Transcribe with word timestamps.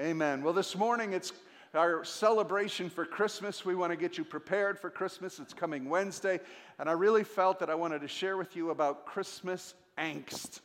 Amen. 0.00 0.42
Well, 0.42 0.52
this 0.52 0.76
morning 0.76 1.12
it's 1.12 1.32
our 1.72 2.04
celebration 2.04 2.90
for 2.90 3.04
Christmas. 3.04 3.64
We 3.64 3.76
want 3.76 3.92
to 3.92 3.96
get 3.96 4.18
you 4.18 4.24
prepared 4.24 4.76
for 4.76 4.90
Christmas. 4.90 5.38
It's 5.38 5.54
coming 5.54 5.88
Wednesday. 5.88 6.40
And 6.80 6.88
I 6.88 6.92
really 6.92 7.22
felt 7.22 7.60
that 7.60 7.70
I 7.70 7.76
wanted 7.76 8.00
to 8.00 8.08
share 8.08 8.36
with 8.36 8.56
you 8.56 8.70
about 8.70 9.06
Christmas 9.06 9.74
angst. 9.96 10.62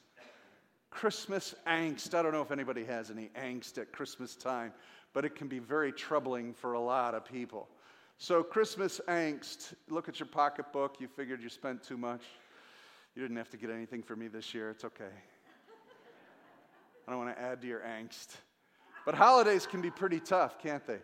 Christmas 0.89 1.53
angst. 1.67 2.15
I 2.15 2.23
don't 2.23 2.31
know 2.31 2.41
if 2.41 2.49
anybody 2.49 2.83
has 2.85 3.11
any 3.11 3.29
angst 3.39 3.77
at 3.77 3.91
Christmas 3.91 4.35
time, 4.35 4.73
but 5.13 5.25
it 5.25 5.35
can 5.35 5.47
be 5.47 5.59
very 5.59 5.91
troubling 5.91 6.51
for 6.51 6.73
a 6.73 6.79
lot 6.79 7.13
of 7.13 7.23
people. 7.23 7.69
So, 8.17 8.41
Christmas 8.41 8.99
angst. 9.07 9.75
Look 9.89 10.09
at 10.09 10.19
your 10.19 10.27
pocketbook. 10.27 10.95
You 10.99 11.07
figured 11.07 11.43
you 11.43 11.49
spent 11.49 11.83
too 11.83 11.97
much. 11.97 12.23
You 13.13 13.21
didn't 13.21 13.37
have 13.37 13.51
to 13.51 13.57
get 13.57 13.69
anything 13.69 14.01
for 14.01 14.15
me 14.15 14.27
this 14.27 14.55
year. 14.55 14.71
It's 14.71 14.85
okay. 14.85 15.13
I 17.07 17.11
don't 17.11 17.23
want 17.23 17.37
to 17.37 17.39
add 17.39 17.61
to 17.61 17.67
your 17.67 17.81
angst. 17.81 18.29
But 19.05 19.15
holidays 19.15 19.65
can 19.65 19.81
be 19.81 19.91
pretty 19.91 20.19
tough, 20.19 20.59
can't 20.59 20.85
they? 20.85 20.99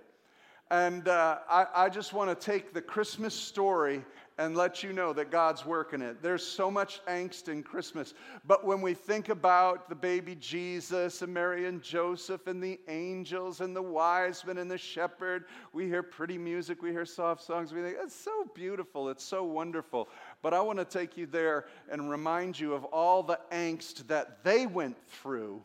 And 0.72 1.08
uh, 1.08 1.40
I, 1.49 1.67
I 1.76 1.90
just 1.90 2.12
want 2.13 2.30
to 2.30 2.45
take 2.45 2.73
the 2.73 2.81
Christmas 2.81 3.36
story 3.36 4.03
and 4.38 4.58
let 4.58 4.84
you 4.84 4.91
know 4.91 5.13
that 5.13 5.31
God's 5.31 5.66
working 5.66 6.02
it. 6.02 6.22
There's 6.22 6.45
so 6.45 6.70
much 6.70 7.00
angst 7.05 7.48
in 7.48 7.63
Christmas. 7.63 8.13
But 8.45 8.66
when 8.66 8.81
we 8.81 8.94
think 8.94 9.30
about 9.30 9.88
the 9.88 9.95
baby 9.95 10.36
Jesus 10.36 11.22
and 11.22 11.34
Mary 11.34 11.67
and 11.67 11.81
Joseph 11.81 12.48
and 12.48 12.62
the 12.62 12.80
angels 12.89 13.62
and 13.62 13.76
the 13.76 13.81
wise 13.81 14.44
men 14.45 14.58
and 14.58 14.70
the 14.70 14.77
shepherd, 14.77 15.45
we 15.72 15.86
hear 15.86 16.03
pretty 16.03 16.38
music, 16.38 16.81
we 16.81 16.91
hear 16.91 17.05
soft 17.05 17.44
songs, 17.44 17.72
we 17.72 17.81
think, 17.81 17.98
it's 18.03 18.16
so 18.16 18.45
beautiful, 18.53 19.08
it's 19.09 19.23
so 19.23 19.44
wonderful. 19.44 20.09
But 20.41 20.53
I 20.53 20.59
want 20.59 20.80
to 20.80 20.86
take 20.86 21.16
you 21.16 21.27
there 21.27 21.67
and 21.89 22.09
remind 22.09 22.59
you 22.59 22.73
of 22.73 22.84
all 22.86 23.23
the 23.23 23.39
angst 23.52 24.08
that 24.08 24.44
they 24.44 24.66
went 24.66 24.98
through 25.08 25.64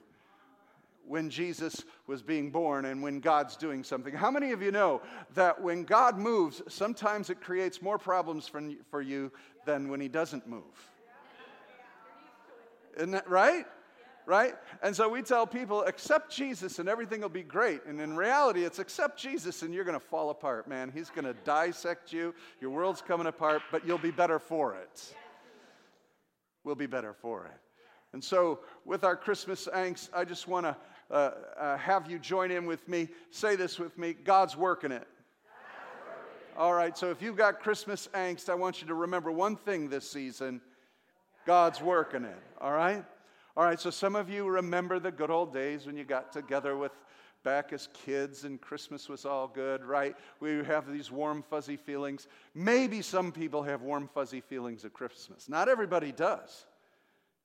when 1.09 1.29
Jesus 1.29 1.83
was 2.10 2.23
being 2.23 2.50
born 2.50 2.87
and 2.87 3.00
when 3.02 3.20
God's 3.20 3.56
doing 3.56 3.84
something. 3.84 4.12
How 4.12 4.32
many 4.32 4.51
of 4.51 4.60
you 4.60 4.73
know 4.73 5.01
that 5.34 5.62
when 5.62 5.84
God 5.84 6.18
moves, 6.18 6.60
sometimes 6.68 7.30
it 7.30 7.40
creates 7.40 7.80
more 7.80 7.98
problems 7.98 8.48
for, 8.48 8.60
for 8.90 9.01
you 9.01 9.30
than 9.65 9.88
when 9.88 10.01
He 10.01 10.09
doesn't 10.09 10.48
move? 10.48 10.90
Isn't 12.96 13.12
that 13.12 13.30
right? 13.30 13.65
Right? 14.26 14.54
And 14.82 14.95
so 14.95 15.09
we 15.09 15.23
tell 15.23 15.46
people, 15.46 15.85
accept 15.85 16.35
Jesus 16.35 16.80
and 16.80 16.88
everything 16.88 17.20
will 17.20 17.29
be 17.29 17.45
great. 17.45 17.85
And 17.87 18.01
in 18.01 18.16
reality, 18.16 18.65
it's 18.65 18.80
accept 18.80 19.16
Jesus 19.16 19.63
and 19.63 19.73
you're 19.73 19.85
going 19.85 19.98
to 19.98 20.04
fall 20.04 20.30
apart, 20.30 20.66
man. 20.66 20.90
He's 20.92 21.10
going 21.10 21.24
to 21.24 21.35
dissect 21.45 22.13
you. 22.13 22.35
Your 22.60 22.70
world's 22.70 23.01
coming 23.01 23.29
apart, 23.29 23.63
but 23.70 23.87
you'll 23.87 23.98
be 23.98 24.10
better 24.10 24.40
for 24.40 24.74
it. 24.74 25.15
We'll 26.65 26.74
be 26.74 26.87
better 26.87 27.15
for 27.15 27.46
it. 27.46 27.60
And 28.13 28.23
so, 28.23 28.59
with 28.85 29.04
our 29.04 29.15
Christmas 29.15 29.68
angst, 29.73 30.09
I 30.13 30.24
just 30.24 30.48
want 30.48 30.66
to 30.66 30.76
uh, 31.11 31.30
uh, 31.59 31.77
have 31.77 32.11
you 32.11 32.19
join 32.19 32.51
in 32.51 32.66
with 32.66 32.87
me. 32.89 33.09
Say 33.30 33.57
this 33.57 33.79
with 33.79 33.97
me 33.99 34.13
God's 34.13 34.57
working 34.57 34.93
it. 34.93 35.07
All 36.57 36.75
right, 36.75 36.97
so 36.97 37.11
if 37.11 37.23
you've 37.23 37.37
got 37.37 37.61
Christmas 37.61 38.09
angst, 38.13 38.49
I 38.49 38.55
want 38.55 38.83
you 38.83 38.89
to 38.89 38.95
remember 38.95 39.31
one 39.33 39.57
thing 39.57 39.88
this 39.88 40.11
season 40.11 40.61
God's 41.47 41.81
working 41.81 42.25
it. 42.25 42.37
All 42.61 42.73
right? 42.73 43.05
All 43.57 43.65
right, 43.65 43.81
so 43.81 43.91
some 43.91 44.15
of 44.15 44.29
you 44.29 44.47
remember 44.47 44.99
the 44.99 45.11
good 45.11 45.31
old 45.31 45.55
days 45.55 45.87
when 45.87 45.97
you 45.97 46.05
got 46.05 46.33
together 46.33 46.77
with 46.77 46.93
back 47.43 47.73
as 47.73 47.88
kids 48.05 48.45
and 48.45 48.61
Christmas 48.61 49.09
was 49.09 49.25
all 49.25 49.49
good, 49.49 49.83
right? 49.83 50.15
We 50.41 50.63
have 50.65 50.93
these 50.93 51.11
warm, 51.11 51.43
fuzzy 51.43 51.77
feelings. 51.77 52.29
Maybe 52.55 53.01
some 53.01 53.33
people 53.33 53.63
have 53.63 53.81
warm, 53.81 54.09
fuzzy 54.13 54.41
feelings 54.41 54.85
of 54.85 54.93
Christmas. 54.93 55.49
Not 55.49 55.69
everybody 55.69 56.13
does 56.13 56.66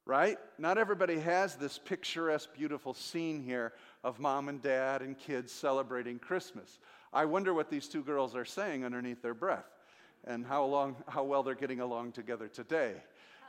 right? 0.06 0.38
Not 0.60 0.78
everybody 0.78 1.20
has 1.20 1.56
this 1.56 1.80
picturesque, 1.80 2.50
beautiful 2.54 2.94
scene 2.94 3.42
here 3.42 3.74
of 4.04 4.20
mom 4.20 4.50
and 4.50 4.62
dad 4.62 5.02
and 5.02 5.18
kids 5.18 5.52
celebrating 5.52 6.20
Christmas. 6.20 6.80
I 7.12 7.26
wonder 7.26 7.54
what 7.54 7.70
these 7.70 7.88
two 7.88 8.04
girls 8.04 8.36
are 8.36 8.46
saying 8.46 8.86
underneath 8.86 9.22
their 9.22 9.34
breath 9.34 9.66
and 10.26 10.46
how, 10.46 10.66
long, 10.66 10.96
how 11.08 11.24
well 11.24 11.44
they're 11.44 11.56
getting 11.56 11.80
along 11.80 12.12
together 12.12 12.48
today. 12.48 12.94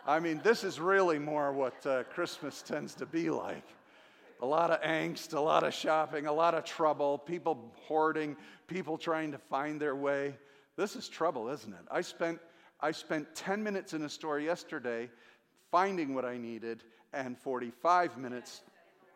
I 0.07 0.21
mean, 0.21 0.41
this 0.43 0.65
is 0.65 0.79
really 0.79 1.19
more 1.19 1.53
what 1.53 1.85
uh, 1.85 2.05
Christmas 2.05 2.63
tends 2.63 2.95
to 2.97 3.07
be 3.07 3.29
like. 3.29 3.65
A 4.41 4.47
lot 4.47 4.71
of 4.71 4.81
angst, 4.83 5.35
a 5.35 5.41
lot 5.41 5.65
of 5.65 5.75
shopping, 5.75 6.27
a 6.27 6.33
lot 6.33 6.55
of 6.55 6.65
trouble, 6.65 7.19
people 7.19 7.73
hoarding, 7.87 8.37
people 8.67 8.99
trying 8.99 9.33
to 9.33 9.39
find 9.39 9.81
their 9.81 9.97
way. 9.97 10.37
This 10.77 10.95
is 10.95 11.09
trouble, 11.09 11.49
isn't 11.49 11.73
it? 11.73 11.81
I 11.91 12.03
spent, 12.03 12.39
I 12.81 12.93
spent 12.93 13.35
10 13.35 13.63
minutes 13.63 13.95
in 13.95 14.03
a 14.03 14.09
store 14.09 14.39
yesterday 14.39 15.11
finding 15.71 16.15
what 16.15 16.25
I 16.25 16.37
needed, 16.37 16.83
and 17.13 17.39
45 17.39 18.19
minutes 18.19 18.63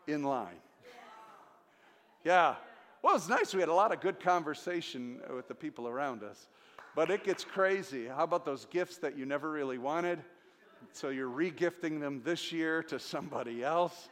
in 0.07 0.23
line. 0.23 0.61
Yeah. 2.25 2.57
Well, 3.03 3.17
it's 3.17 3.29
nice. 3.29 3.55
We 3.55 3.61
had 3.61 3.69
a 3.69 3.75
lot 3.75 3.93
of 3.93 4.01
good 4.01 4.21
conversation 4.21 5.21
with 5.35 5.49
the 5.49 5.55
people 5.55 5.89
around 5.89 6.23
us. 6.23 6.49
But 6.95 7.11
it 7.11 7.25
gets 7.25 7.45
crazy. 7.45 8.07
How 8.07 8.25
about 8.25 8.45
those 8.45 8.67
gifts 8.67 8.99
that 8.99 9.17
you 9.17 9.25
never 9.25 9.51
really 9.51 9.79
wanted? 9.79 10.19
So 10.93 11.09
you're 11.09 11.31
regifting 11.31 12.01
them 12.01 12.21
this 12.25 12.53
year 12.53 12.83
to 12.85 12.99
somebody 12.99 13.63
else? 13.63 14.09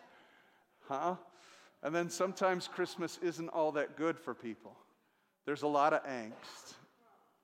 Huh? 0.88 1.16
And 1.82 1.94
then 1.94 2.08
sometimes 2.08 2.68
Christmas 2.68 3.18
isn't 3.22 3.48
all 3.48 3.72
that 3.72 3.96
good 3.96 4.18
for 4.18 4.34
people. 4.34 4.76
There's 5.44 5.62
a 5.62 5.68
lot 5.68 5.92
of 5.92 6.04
angst. 6.04 6.74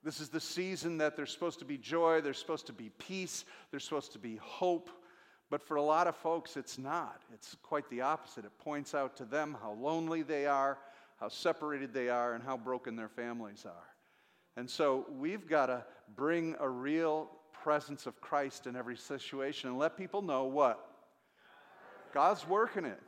This 0.04 0.20
is 0.20 0.28
the 0.28 0.40
season 0.40 0.98
that 0.98 1.16
there's 1.16 1.32
supposed 1.32 1.58
to 1.60 1.64
be 1.64 1.78
joy, 1.78 2.20
there's 2.20 2.38
supposed 2.38 2.66
to 2.66 2.74
be 2.74 2.90
peace, 2.98 3.46
there's 3.70 3.84
supposed 3.84 4.12
to 4.12 4.18
be 4.18 4.36
hope. 4.36 4.90
But 5.48 5.62
for 5.62 5.76
a 5.76 5.82
lot 5.82 6.06
of 6.06 6.14
folks, 6.14 6.58
it's 6.58 6.78
not. 6.78 7.22
It's 7.32 7.56
quite 7.62 7.88
the 7.88 8.02
opposite. 8.02 8.44
It 8.44 8.58
points 8.58 8.94
out 8.94 9.16
to 9.16 9.24
them 9.24 9.56
how 9.62 9.72
lonely 9.72 10.22
they 10.22 10.46
are, 10.46 10.78
how 11.18 11.28
separated 11.28 11.94
they 11.94 12.10
are, 12.10 12.34
and 12.34 12.44
how 12.44 12.56
broken 12.56 12.96
their 12.96 13.08
families 13.08 13.64
are. 13.64 13.94
And 14.56 14.68
so 14.68 15.06
we've 15.18 15.48
got 15.48 15.66
to 15.66 15.84
bring 16.16 16.54
a 16.60 16.68
real 16.68 17.30
presence 17.52 18.06
of 18.06 18.20
Christ 18.20 18.66
in 18.66 18.76
every 18.76 18.96
situation 18.96 19.70
and 19.70 19.78
let 19.78 19.96
people 19.96 20.20
know 20.20 20.44
what? 20.44 20.86
God's 22.12 22.46
working 22.46 22.84
it. 22.84 23.00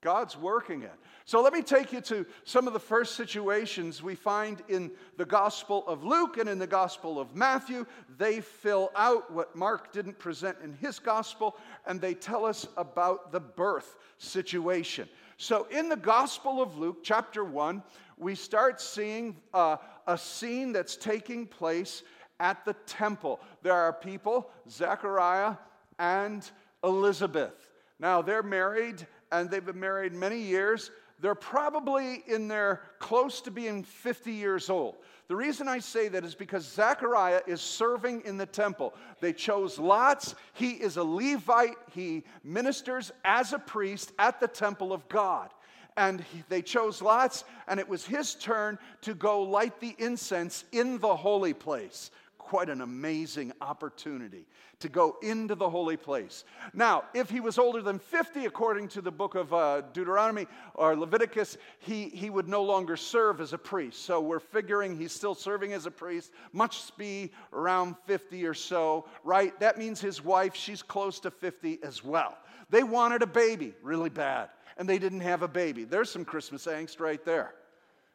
God's 0.00 0.36
working 0.36 0.82
it. 0.82 0.92
So 1.24 1.42
let 1.42 1.52
me 1.52 1.60
take 1.60 1.92
you 1.92 2.00
to 2.02 2.24
some 2.44 2.66
of 2.66 2.72
the 2.72 2.80
first 2.80 3.16
situations 3.16 4.02
we 4.02 4.14
find 4.14 4.62
in 4.68 4.92
the 5.16 5.24
Gospel 5.24 5.84
of 5.88 6.04
Luke 6.04 6.38
and 6.38 6.48
in 6.48 6.58
the 6.58 6.66
Gospel 6.66 7.20
of 7.20 7.34
Matthew. 7.34 7.84
They 8.16 8.40
fill 8.40 8.90
out 8.94 9.32
what 9.32 9.56
Mark 9.56 9.92
didn't 9.92 10.18
present 10.18 10.56
in 10.62 10.72
his 10.72 10.98
Gospel, 11.00 11.56
and 11.86 12.00
they 12.00 12.14
tell 12.14 12.44
us 12.44 12.66
about 12.76 13.32
the 13.32 13.40
birth 13.40 13.96
situation. 14.18 15.08
So 15.36 15.66
in 15.70 15.88
the 15.88 15.96
Gospel 15.96 16.62
of 16.62 16.78
Luke, 16.78 16.98
chapter 17.02 17.44
1, 17.44 17.82
we 18.16 18.34
start 18.34 18.80
seeing 18.80 19.36
uh, 19.52 19.76
a 20.06 20.16
scene 20.16 20.72
that's 20.72 20.96
taking 20.96 21.46
place 21.46 22.04
at 22.40 22.64
the 22.64 22.74
temple. 22.86 23.40
There 23.62 23.74
are 23.74 23.92
people, 23.92 24.50
Zechariah 24.70 25.56
and 25.98 26.48
Elizabeth. 26.84 27.68
Now, 28.00 28.22
they're 28.22 28.44
married 28.44 29.06
and 29.32 29.50
they've 29.50 29.64
been 29.64 29.80
married 29.80 30.12
many 30.12 30.38
years. 30.38 30.90
They're 31.20 31.34
probably 31.34 32.22
in 32.26 32.48
their 32.48 32.82
close 33.00 33.40
to 33.42 33.50
being 33.50 33.82
50 33.82 34.32
years 34.32 34.70
old. 34.70 34.96
The 35.26 35.36
reason 35.36 35.68
I 35.68 35.80
say 35.80 36.08
that 36.08 36.24
is 36.24 36.34
because 36.34 36.64
Zechariah 36.64 37.42
is 37.46 37.60
serving 37.60 38.22
in 38.24 38.36
the 38.36 38.46
temple. 38.46 38.94
They 39.20 39.32
chose 39.32 39.78
lots. 39.78 40.34
He 40.54 40.70
is 40.70 40.96
a 40.96 41.02
Levite. 41.02 41.76
He 41.92 42.22
ministers 42.44 43.10
as 43.24 43.52
a 43.52 43.58
priest 43.58 44.12
at 44.18 44.40
the 44.40 44.48
temple 44.48 44.92
of 44.92 45.06
God. 45.08 45.50
And 45.96 46.20
he, 46.20 46.44
they 46.48 46.62
chose 46.62 47.02
lots, 47.02 47.42
and 47.66 47.80
it 47.80 47.88
was 47.88 48.06
his 48.06 48.36
turn 48.36 48.78
to 49.00 49.14
go 49.14 49.42
light 49.42 49.80
the 49.80 49.96
incense 49.98 50.64
in 50.70 50.98
the 51.00 51.16
holy 51.16 51.52
place 51.52 52.12
quite 52.48 52.70
an 52.70 52.80
amazing 52.80 53.52
opportunity 53.60 54.46
to 54.80 54.88
go 54.88 55.18
into 55.20 55.54
the 55.54 55.68
holy 55.68 55.98
place. 55.98 56.44
Now, 56.72 57.04
if 57.12 57.28
he 57.28 57.40
was 57.40 57.58
older 57.58 57.82
than 57.82 57.98
50, 57.98 58.46
according 58.46 58.88
to 58.88 59.02
the 59.02 59.10
book 59.10 59.34
of 59.34 59.52
uh, 59.52 59.82
Deuteronomy 59.92 60.46
or 60.74 60.96
Leviticus, 60.96 61.58
he, 61.78 62.08
he 62.08 62.30
would 62.30 62.48
no 62.48 62.62
longer 62.62 62.96
serve 62.96 63.42
as 63.42 63.52
a 63.52 63.58
priest. 63.58 64.02
So 64.06 64.22
we're 64.22 64.40
figuring 64.40 64.96
he's 64.96 65.12
still 65.12 65.34
serving 65.34 65.74
as 65.74 65.84
a 65.84 65.90
priest, 65.90 66.32
must 66.54 66.96
be 66.96 67.32
around 67.52 67.96
50 68.06 68.46
or 68.46 68.54
so, 68.54 69.04
right? 69.24 69.52
That 69.60 69.76
means 69.76 70.00
his 70.00 70.24
wife, 70.24 70.54
she's 70.54 70.82
close 70.82 71.20
to 71.20 71.30
50 71.30 71.80
as 71.82 72.02
well. 72.02 72.38
They 72.70 72.82
wanted 72.82 73.20
a 73.20 73.26
baby 73.26 73.74
really 73.82 74.08
bad, 74.08 74.48
and 74.78 74.88
they 74.88 74.98
didn't 74.98 75.20
have 75.20 75.42
a 75.42 75.48
baby. 75.48 75.84
There's 75.84 76.10
some 76.10 76.24
Christmas 76.24 76.64
angst 76.64 76.98
right 76.98 77.22
there. 77.26 77.52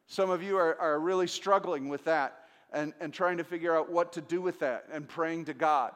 Some 0.08 0.32
of 0.32 0.42
you 0.42 0.58
are, 0.58 0.76
are 0.82 1.00
really 1.00 1.28
struggling 1.28 1.88
with 1.88 2.04
that 2.06 2.43
and, 2.74 2.94
and 3.00 3.14
trying 3.14 3.38
to 3.38 3.44
figure 3.44 3.76
out 3.76 3.92
what 3.92 4.14
to 4.14 4.22
do 4.22 4.42
with 4.42 4.60
that 4.60 4.86
and 4.92 5.08
praying 5.08 5.46
to 5.46 5.54
God. 5.54 5.94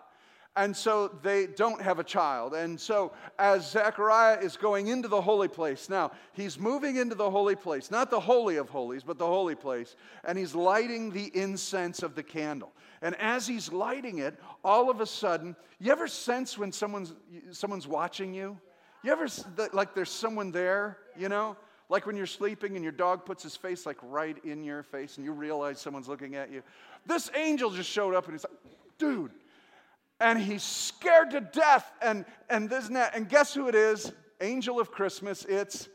And 0.57 0.75
so 0.75 1.09
they 1.21 1.45
don't 1.45 1.79
have 1.83 1.99
a 1.99 2.03
child. 2.03 2.55
And 2.55 2.79
so, 2.81 3.11
as 3.37 3.69
Zechariah 3.69 4.39
is 4.39 4.57
going 4.57 4.87
into 4.87 5.07
the 5.07 5.21
holy 5.21 5.47
place, 5.47 5.87
now 5.87 6.11
he's 6.33 6.57
moving 6.57 6.95
into 6.95 7.13
the 7.13 7.29
holy 7.29 7.55
place, 7.55 7.91
not 7.91 8.09
the 8.09 8.19
Holy 8.19 8.55
of 8.55 8.67
Holies, 8.67 9.03
but 9.03 9.19
the 9.19 9.27
holy 9.27 9.53
place, 9.53 9.95
and 10.23 10.35
he's 10.35 10.55
lighting 10.55 11.11
the 11.11 11.29
incense 11.35 12.01
of 12.01 12.15
the 12.15 12.23
candle. 12.23 12.71
And 13.03 13.15
as 13.17 13.45
he's 13.45 13.71
lighting 13.71 14.17
it, 14.17 14.39
all 14.63 14.89
of 14.89 14.99
a 14.99 15.05
sudden, 15.05 15.55
you 15.79 15.91
ever 15.91 16.07
sense 16.07 16.57
when 16.57 16.71
someone's, 16.71 17.13
someone's 17.51 17.87
watching 17.87 18.33
you? 18.33 18.57
You 19.03 19.11
ever, 19.11 19.27
like, 19.73 19.93
there's 19.93 20.09
someone 20.09 20.51
there, 20.51 20.97
you 21.15 21.29
know? 21.29 21.55
Like 21.89 22.05
when 22.05 22.17
you're 22.17 22.25
sleeping 22.25 22.75
and 22.75 22.83
your 22.83 22.91
dog 22.91 23.25
puts 23.25 23.43
his 23.43 23.55
face 23.55 23.85
like 23.85 23.97
right 24.01 24.37
in 24.43 24.63
your 24.63 24.83
face 24.83 25.17
and 25.17 25.25
you 25.25 25.31
realize 25.31 25.79
someone's 25.79 26.07
looking 26.07 26.35
at 26.35 26.51
you. 26.51 26.61
This 27.05 27.31
angel 27.35 27.69
just 27.69 27.89
showed 27.89 28.13
up 28.13 28.25
and 28.25 28.33
he's 28.33 28.43
like, 28.43 28.59
dude. 28.97 29.31
And 30.19 30.39
he's 30.39 30.63
scared 30.63 31.31
to 31.31 31.41
death 31.41 31.89
and, 32.01 32.25
and 32.49 32.69
this 32.69 32.87
and 32.87 32.95
that. 32.95 33.15
And 33.15 33.29
guess 33.29 33.53
who 33.53 33.67
it 33.67 33.75
is? 33.75 34.11
Angel 34.41 34.79
of 34.79 34.91
Christmas. 34.91 35.45
It's 35.45 35.87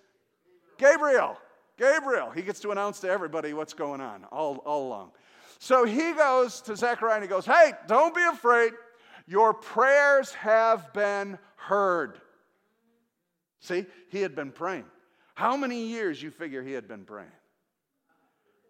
Gabriel. 0.79 1.37
Gabriel. 1.77 2.31
He 2.31 2.43
gets 2.43 2.61
to 2.61 2.71
announce 2.71 3.01
to 3.01 3.11
everybody 3.11 3.53
what's 3.53 3.75
going 3.75 4.01
on 4.01 4.25
all, 4.31 4.59
all 4.59 4.87
along. 4.87 5.11
So 5.59 5.85
he 5.85 6.13
goes 6.13 6.61
to 6.63 6.77
Zechariah 6.77 7.17
and 7.17 7.23
he 7.23 7.29
goes, 7.29 7.45
Hey, 7.45 7.73
don't 7.87 8.15
be 8.15 8.23
afraid. 8.23 8.73
Your 9.27 9.55
prayers 9.55 10.33
have 10.35 10.93
been 10.93 11.39
heard. 11.57 12.21
See, 13.61 13.87
he 14.09 14.21
had 14.23 14.35
been 14.35 14.51
praying. 14.51 14.85
How 15.35 15.57
many 15.57 15.87
years 15.87 16.23
you 16.23 16.31
figure 16.31 16.63
he 16.63 16.73
had 16.73 16.89
been 16.89 17.05
praying? 17.05 17.29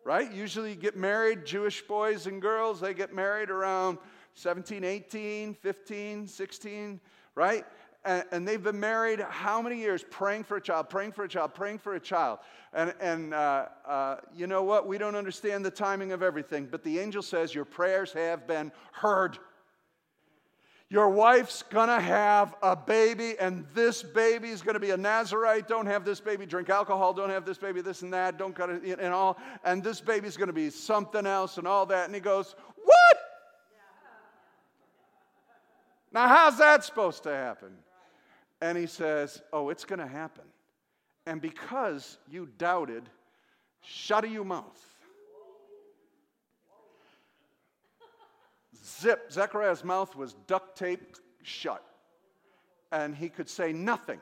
Right? 0.04 0.32
Usually 0.32 0.70
you 0.70 0.76
get 0.76 0.96
married, 0.96 1.44
Jewish 1.44 1.82
boys 1.82 2.26
and 2.26 2.42
girls, 2.42 2.80
they 2.80 2.94
get 2.94 3.14
married 3.14 3.50
around 3.50 3.98
17, 4.34 4.82
18, 4.82 5.54
15, 5.54 6.26
16, 6.26 7.00
right? 7.34 7.64
And, 8.04 8.24
and 8.32 8.48
they've 8.48 8.62
been 8.62 8.80
married 8.80 9.20
how 9.20 9.62
many 9.62 9.78
years? 9.78 10.04
Praying 10.10 10.44
for 10.44 10.56
a 10.56 10.60
child, 10.60 10.88
praying 10.88 11.12
for 11.12 11.24
a 11.24 11.28
child, 11.28 11.54
praying 11.54 11.78
for 11.78 11.94
a 11.94 12.00
child. 12.00 12.40
And, 12.72 12.94
and 13.00 13.34
uh, 13.34 13.66
uh, 13.86 14.16
you 14.34 14.46
know 14.46 14.62
what? 14.62 14.86
We 14.86 14.98
don't 14.98 15.14
understand 15.14 15.64
the 15.64 15.70
timing 15.70 16.12
of 16.12 16.22
everything, 16.22 16.66
but 16.70 16.82
the 16.82 16.98
angel 16.98 17.22
says, 17.22 17.54
Your 17.54 17.64
prayers 17.64 18.12
have 18.12 18.46
been 18.46 18.72
heard. 18.92 19.38
Your 20.92 21.08
wife's 21.08 21.62
gonna 21.62 22.02
have 22.02 22.54
a 22.62 22.76
baby, 22.76 23.34
and 23.40 23.64
this 23.72 24.02
baby 24.02 24.50
is 24.50 24.60
gonna 24.60 24.78
be 24.78 24.90
a 24.90 24.96
Nazarite. 24.98 25.66
Don't 25.66 25.86
have 25.86 26.04
this 26.04 26.20
baby 26.20 26.44
drink 26.44 26.68
alcohol. 26.68 27.14
Don't 27.14 27.30
have 27.30 27.46
this 27.46 27.56
baby 27.56 27.80
this 27.80 28.02
and 28.02 28.12
that. 28.12 28.36
Don't 28.36 28.54
got 28.54 28.68
it 28.68 29.00
and 29.00 29.14
all. 29.14 29.38
And 29.64 29.82
this 29.82 30.02
baby's 30.02 30.36
gonna 30.36 30.52
be 30.52 30.68
something 30.68 31.24
else 31.24 31.56
and 31.56 31.66
all 31.66 31.86
that. 31.86 32.04
And 32.04 32.14
he 32.14 32.20
goes, 32.20 32.54
What? 32.84 33.16
Now, 36.12 36.28
how's 36.28 36.58
that 36.58 36.84
supposed 36.84 37.22
to 37.22 37.30
happen? 37.30 37.70
And 38.60 38.76
he 38.76 38.86
says, 38.86 39.40
Oh, 39.50 39.70
it's 39.70 39.86
gonna 39.86 40.06
happen. 40.06 40.44
And 41.24 41.40
because 41.40 42.18
you 42.28 42.50
doubted, 42.58 43.08
shut 43.80 44.28
your 44.28 44.44
mouth. 44.44 44.91
Zip, 49.02 49.32
Zechariah's 49.32 49.82
mouth 49.82 50.14
was 50.14 50.34
duct 50.46 50.78
taped 50.78 51.20
shut, 51.42 51.84
and 52.92 53.14
he 53.14 53.28
could 53.28 53.48
say 53.48 53.72
nothing. 53.72 54.20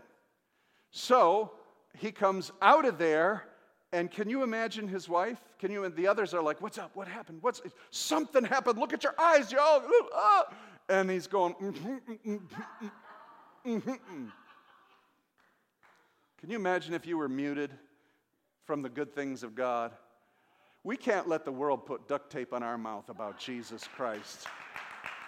So 0.90 1.52
he 1.98 2.10
comes 2.10 2.50
out 2.62 2.86
of 2.86 2.96
there, 2.96 3.44
and 3.92 4.10
can 4.10 4.30
you 4.30 4.42
imagine 4.42 4.88
his 4.88 5.08
wife? 5.08 5.38
Can 5.58 5.70
you? 5.70 5.84
And 5.84 5.94
the 5.94 6.06
others 6.06 6.32
are 6.32 6.42
like, 6.42 6.62
"What's 6.62 6.78
up? 6.78 6.92
What 6.94 7.08
happened? 7.08 7.42
What's 7.42 7.60
something 7.90 8.44
happened? 8.44 8.78
Look 8.78 8.94
at 8.94 9.04
your 9.04 9.14
eyes, 9.20 9.52
y'all!" 9.52 9.82
Ah. 10.14 10.44
And 10.88 11.10
he's 11.10 11.26
going. 11.26 11.54
Mm-hmm, 11.54 12.32
mm-hmm, 12.32 12.86
mm-hmm. 13.66 14.26
Can 16.40 16.50
you 16.50 16.56
imagine 16.56 16.94
if 16.94 17.06
you 17.06 17.18
were 17.18 17.28
muted 17.28 17.70
from 18.64 18.80
the 18.80 18.88
good 18.88 19.14
things 19.14 19.42
of 19.42 19.54
God? 19.54 19.92
We 20.82 20.96
can't 20.96 21.28
let 21.28 21.44
the 21.44 21.52
world 21.52 21.84
put 21.84 22.08
duct 22.08 22.32
tape 22.32 22.52
on 22.52 22.62
our 22.62 22.78
mouth 22.78 23.08
about 23.08 23.38
Jesus 23.38 23.84
Christ. 23.96 24.46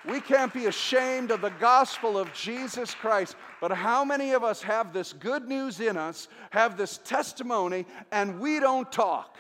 We 0.09 0.21
can't 0.21 0.53
be 0.53 0.67
ashamed 0.67 1.31
of 1.31 1.43
the 1.43 1.51
gospel 1.51 2.19
of 2.19 2.33
Jesus 2.33 2.95
Christ. 2.95 3.37
But 3.61 3.71
how 3.71 4.05
many 4.05 4.33
of 4.33 4.43
us 4.43 4.63
have 4.63 4.93
this 4.93 5.13
good 5.13 5.47
news 5.47 5.79
in 5.79 5.97
us, 5.97 6.27
have 6.51 6.77
this 6.77 6.99
testimony, 6.99 7.87
and 8.11 8.41
we 8.41 8.59
don't 8.59 8.91
talk? 8.91 9.39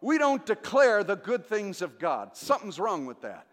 We 0.00 0.18
don't 0.18 0.44
declare 0.44 1.04
the 1.04 1.16
good 1.16 1.46
things 1.46 1.80
of 1.80 1.98
God. 1.98 2.36
Something's 2.36 2.78
wrong 2.78 3.06
with 3.06 3.22
that. 3.22 3.46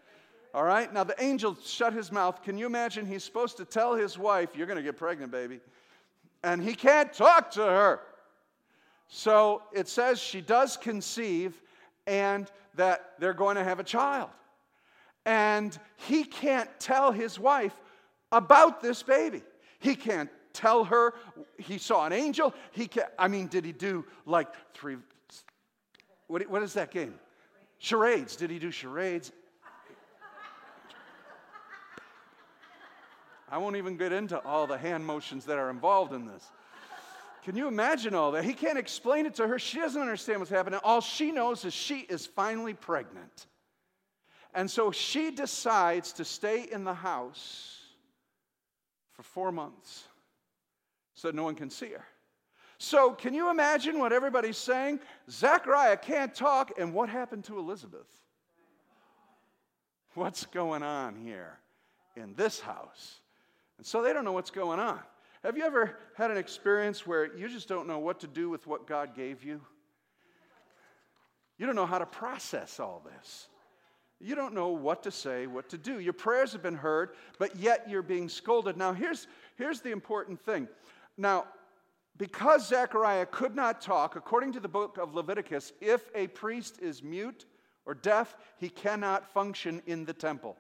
All 0.53 0.65
right? 0.65 0.91
Now, 0.91 1.05
the 1.05 1.15
angel 1.23 1.55
shut 1.63 1.93
his 1.93 2.11
mouth. 2.11 2.43
Can 2.43 2.57
you 2.57 2.65
imagine? 2.65 3.05
He's 3.05 3.23
supposed 3.23 3.55
to 3.57 3.65
tell 3.65 3.95
his 3.95 4.17
wife, 4.17 4.49
You're 4.55 4.67
going 4.67 4.77
to 4.77 4.83
get 4.83 4.97
pregnant, 4.97 5.31
baby. 5.31 5.61
And 6.43 6.61
he 6.61 6.73
can't 6.73 7.13
talk 7.13 7.51
to 7.51 7.63
her. 7.63 8.01
So 9.07 9.61
it 9.71 9.87
says 9.87 10.19
she 10.19 10.41
does 10.41 10.75
conceive 10.75 11.61
and 12.11 12.51
that 12.75 13.13
they're 13.19 13.33
going 13.33 13.55
to 13.55 13.63
have 13.63 13.79
a 13.79 13.85
child. 13.85 14.29
And 15.25 15.77
he 15.95 16.25
can't 16.25 16.69
tell 16.77 17.13
his 17.13 17.39
wife 17.39 17.73
about 18.33 18.81
this 18.81 19.01
baby. 19.01 19.43
He 19.79 19.95
can't 19.95 20.29
tell 20.51 20.83
her 20.83 21.13
he 21.57 21.77
saw 21.77 22.05
an 22.05 22.11
angel. 22.11 22.53
He 22.71 22.87
can't. 22.87 23.07
I 23.17 23.29
mean, 23.29 23.47
did 23.47 23.63
he 23.63 23.71
do 23.71 24.05
like 24.25 24.49
three? 24.73 24.97
What, 26.27 26.45
what 26.49 26.63
is 26.63 26.73
that 26.73 26.91
game? 26.91 27.13
Charades. 27.77 28.35
Did 28.35 28.49
he 28.49 28.59
do 28.59 28.71
charades? 28.71 29.31
I 33.49 33.57
won't 33.57 33.77
even 33.77 33.95
get 33.95 34.11
into 34.11 34.37
all 34.39 34.67
the 34.67 34.77
hand 34.77 35.05
motions 35.05 35.45
that 35.45 35.57
are 35.57 35.69
involved 35.69 36.11
in 36.11 36.25
this. 36.25 36.51
Can 37.43 37.55
you 37.55 37.67
imagine 37.67 38.13
all 38.13 38.31
that? 38.33 38.43
He 38.43 38.53
can't 38.53 38.77
explain 38.77 39.25
it 39.25 39.35
to 39.35 39.47
her. 39.47 39.57
She 39.57 39.79
doesn't 39.79 40.01
understand 40.01 40.39
what's 40.39 40.51
happening. 40.51 40.79
All 40.83 41.01
she 41.01 41.31
knows 41.31 41.65
is 41.65 41.73
she 41.73 41.99
is 42.01 42.25
finally 42.25 42.73
pregnant. 42.73 43.47
And 44.53 44.69
so 44.69 44.91
she 44.91 45.31
decides 45.31 46.13
to 46.13 46.25
stay 46.25 46.67
in 46.71 46.83
the 46.83 46.93
house 46.93 47.79
for 49.13 49.23
four 49.23 49.51
months 49.51 50.03
so 51.13 51.31
no 51.31 51.43
one 51.43 51.55
can 51.55 51.69
see 51.69 51.89
her. 51.89 52.05
So, 52.77 53.11
can 53.11 53.35
you 53.35 53.51
imagine 53.51 53.99
what 53.99 54.11
everybody's 54.11 54.57
saying? 54.57 55.01
Zachariah 55.29 55.97
can't 55.97 56.33
talk, 56.33 56.71
and 56.79 56.95
what 56.95 57.09
happened 57.09 57.43
to 57.43 57.59
Elizabeth? 57.59 58.07
What's 60.15 60.45
going 60.47 60.81
on 60.81 61.15
here 61.15 61.59
in 62.15 62.33
this 62.33 62.59
house? 62.59 63.19
And 63.77 63.85
so 63.85 64.01
they 64.01 64.13
don't 64.13 64.25
know 64.25 64.31
what's 64.31 64.49
going 64.49 64.79
on. 64.79 64.99
Have 65.43 65.57
you 65.57 65.63
ever 65.63 65.97
had 66.15 66.29
an 66.29 66.37
experience 66.37 67.07
where 67.07 67.35
you 67.35 67.49
just 67.49 67.67
don't 67.67 67.87
know 67.87 67.97
what 67.97 68.19
to 68.19 68.27
do 68.27 68.49
with 68.49 68.67
what 68.67 68.85
God 68.85 69.15
gave 69.15 69.43
you? 69.43 69.61
You 71.57 71.65
don't 71.65 71.75
know 71.75 71.87
how 71.87 71.99
to 71.99 72.05
process 72.05 72.79
all 72.79 73.03
this. 73.03 73.47
You 74.19 74.35
don't 74.35 74.53
know 74.53 74.69
what 74.69 75.01
to 75.03 75.11
say, 75.11 75.47
what 75.47 75.67
to 75.69 75.79
do. 75.79 75.99
Your 75.99 76.13
prayers 76.13 76.51
have 76.53 76.61
been 76.61 76.75
heard, 76.75 77.15
but 77.39 77.55
yet 77.55 77.89
you're 77.89 78.03
being 78.03 78.29
scolded. 78.29 78.77
Now, 78.77 78.93
here's, 78.93 79.27
here's 79.57 79.81
the 79.81 79.89
important 79.89 80.39
thing. 80.39 80.67
Now, 81.17 81.45
because 82.17 82.67
Zechariah 82.67 83.25
could 83.25 83.55
not 83.55 83.81
talk, 83.81 84.15
according 84.15 84.53
to 84.53 84.59
the 84.59 84.67
book 84.67 84.99
of 84.99 85.15
Leviticus, 85.15 85.73
if 85.81 86.03
a 86.13 86.27
priest 86.27 86.79
is 86.79 87.01
mute 87.01 87.45
or 87.87 87.95
deaf, 87.95 88.37
he 88.59 88.69
cannot 88.69 89.31
function 89.33 89.81
in 89.87 90.05
the 90.05 90.13
temple. 90.13 90.55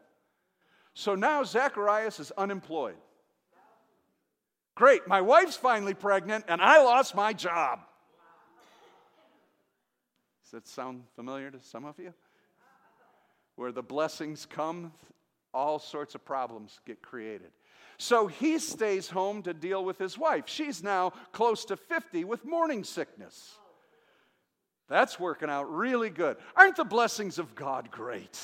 So 0.95 1.13
now 1.13 1.43
Zacharias 1.43 2.19
is 2.19 2.31
unemployed. 2.31 2.95
Great, 4.81 5.07
my 5.07 5.21
wife's 5.21 5.55
finally 5.55 5.93
pregnant 5.93 6.45
and 6.47 6.59
I 6.59 6.81
lost 6.81 7.13
my 7.13 7.33
job. 7.33 7.81
Does 10.41 10.53
that 10.53 10.67
sound 10.67 11.03
familiar 11.15 11.51
to 11.51 11.59
some 11.61 11.85
of 11.85 11.99
you? 11.99 12.15
Where 13.57 13.71
the 13.71 13.83
blessings 13.83 14.47
come, 14.47 14.91
all 15.53 15.77
sorts 15.77 16.15
of 16.15 16.25
problems 16.25 16.79
get 16.83 17.03
created. 17.03 17.51
So 17.99 18.25
he 18.25 18.57
stays 18.57 19.07
home 19.07 19.43
to 19.43 19.53
deal 19.53 19.85
with 19.85 19.99
his 19.99 20.17
wife. 20.17 20.45
She's 20.47 20.81
now 20.81 21.11
close 21.31 21.63
to 21.65 21.77
50 21.77 22.23
with 22.23 22.43
morning 22.43 22.83
sickness. 22.83 23.59
That's 24.89 25.19
working 25.19 25.51
out 25.51 25.71
really 25.71 26.09
good. 26.09 26.37
Aren't 26.55 26.77
the 26.77 26.85
blessings 26.85 27.37
of 27.37 27.53
God 27.53 27.91
great? 27.91 28.39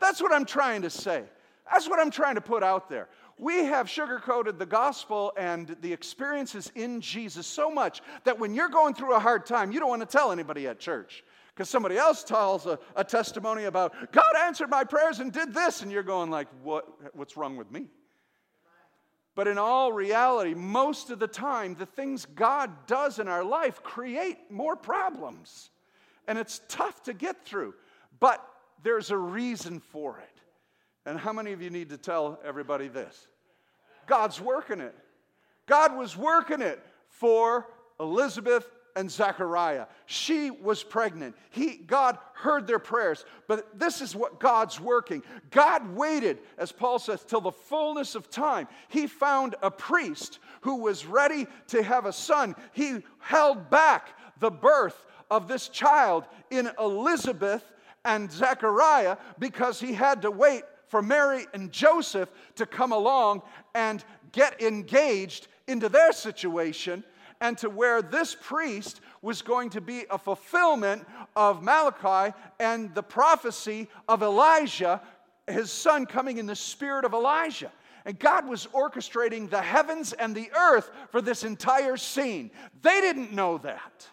That's 0.00 0.22
what 0.22 0.32
I'm 0.32 0.44
trying 0.44 0.82
to 0.82 0.90
say. 0.90 1.24
That's 1.68 1.88
what 1.88 1.98
I'm 1.98 2.12
trying 2.12 2.36
to 2.36 2.40
put 2.40 2.62
out 2.62 2.88
there 2.88 3.08
we 3.38 3.64
have 3.64 3.86
sugarcoated 3.86 4.58
the 4.58 4.66
gospel 4.66 5.32
and 5.36 5.76
the 5.80 5.92
experiences 5.92 6.70
in 6.74 7.00
Jesus 7.00 7.46
so 7.46 7.70
much 7.70 8.02
that 8.24 8.38
when 8.38 8.54
you're 8.54 8.68
going 8.68 8.94
through 8.94 9.14
a 9.14 9.20
hard 9.20 9.46
time, 9.46 9.72
you 9.72 9.80
don't 9.80 9.88
want 9.88 10.02
to 10.02 10.06
tell 10.06 10.32
anybody 10.32 10.66
at 10.66 10.78
church. 10.78 11.24
Because 11.54 11.68
somebody 11.68 11.96
else 11.96 12.22
tells 12.22 12.66
a, 12.66 12.78
a, 12.94 13.02
testimony 13.02 13.64
about 13.64 14.12
God 14.12 14.32
answered 14.38 14.70
my 14.70 14.84
prayers 14.84 15.18
and 15.18 15.32
did 15.32 15.52
this, 15.52 15.82
and 15.82 15.90
you're 15.90 16.04
going 16.04 16.30
like, 16.30 16.46
what, 16.62 16.86
what's 17.16 17.36
wrong 17.36 17.56
with 17.56 17.68
me? 17.72 17.86
But 19.34 19.48
in 19.48 19.58
all 19.58 19.92
reality, 19.92 20.54
most 20.54 21.10
of 21.10 21.18
the 21.18 21.26
time, 21.26 21.74
the 21.74 21.86
things 21.86 22.26
God 22.26 22.70
does 22.86 23.18
in 23.18 23.28
our 23.28 23.44
life 23.44 23.82
create 23.82 24.50
more 24.50 24.76
problems. 24.76 25.70
And 26.26 26.38
it's 26.38 26.60
tough 26.68 27.02
to 27.04 27.12
get 27.12 27.44
through. 27.44 27.74
But 28.20 28.44
there's 28.82 29.10
a 29.10 29.16
reason 29.16 29.80
for 29.80 30.18
it. 30.18 30.37
And 31.08 31.18
how 31.18 31.32
many 31.32 31.52
of 31.52 31.62
you 31.62 31.70
need 31.70 31.88
to 31.88 31.96
tell 31.96 32.38
everybody 32.44 32.88
this? 32.88 33.28
God's 34.06 34.42
working 34.42 34.80
it. 34.80 34.94
God 35.64 35.96
was 35.96 36.14
working 36.18 36.60
it 36.60 36.84
for 37.08 37.66
Elizabeth 37.98 38.70
and 38.94 39.10
Zechariah. 39.10 39.86
She 40.04 40.50
was 40.50 40.82
pregnant. 40.82 41.34
He, 41.48 41.76
God 41.78 42.18
heard 42.34 42.66
their 42.66 42.78
prayers. 42.78 43.24
But 43.46 43.78
this 43.78 44.02
is 44.02 44.14
what 44.14 44.38
God's 44.38 44.78
working. 44.78 45.22
God 45.50 45.96
waited, 45.96 46.40
as 46.58 46.72
Paul 46.72 46.98
says, 46.98 47.24
till 47.24 47.40
the 47.40 47.52
fullness 47.52 48.14
of 48.14 48.28
time. 48.28 48.68
He 48.88 49.06
found 49.06 49.54
a 49.62 49.70
priest 49.70 50.40
who 50.60 50.76
was 50.76 51.06
ready 51.06 51.46
to 51.68 51.82
have 51.82 52.04
a 52.04 52.12
son. 52.12 52.54
He 52.72 52.98
held 53.18 53.70
back 53.70 54.10
the 54.40 54.50
birth 54.50 55.06
of 55.30 55.48
this 55.48 55.70
child 55.70 56.24
in 56.50 56.68
Elizabeth 56.78 57.64
and 58.04 58.30
Zechariah 58.30 59.16
because 59.38 59.80
he 59.80 59.94
had 59.94 60.20
to 60.22 60.30
wait 60.30 60.64
for 60.88 61.02
Mary 61.02 61.46
and 61.54 61.70
Joseph 61.70 62.30
to 62.56 62.66
come 62.66 62.92
along 62.92 63.42
and 63.74 64.04
get 64.32 64.60
engaged 64.62 65.48
into 65.66 65.88
their 65.88 66.12
situation 66.12 67.04
and 67.40 67.56
to 67.58 67.70
where 67.70 68.02
this 68.02 68.36
priest 68.40 69.00
was 69.22 69.42
going 69.42 69.70
to 69.70 69.80
be 69.80 70.04
a 70.10 70.18
fulfillment 70.18 71.06
of 71.36 71.62
Malachi 71.62 72.34
and 72.58 72.94
the 72.94 73.02
prophecy 73.02 73.88
of 74.08 74.22
Elijah, 74.22 75.00
his 75.46 75.70
son 75.70 76.06
coming 76.06 76.38
in 76.38 76.46
the 76.46 76.56
spirit 76.56 77.04
of 77.04 77.14
Elijah. 77.14 77.70
And 78.04 78.18
God 78.18 78.48
was 78.48 78.66
orchestrating 78.68 79.50
the 79.50 79.60
heavens 79.60 80.12
and 80.12 80.34
the 80.34 80.50
earth 80.52 80.90
for 81.10 81.20
this 81.20 81.44
entire 81.44 81.96
scene. 81.96 82.50
They 82.82 83.00
didn't 83.00 83.32
know 83.32 83.58
that. 83.58 84.08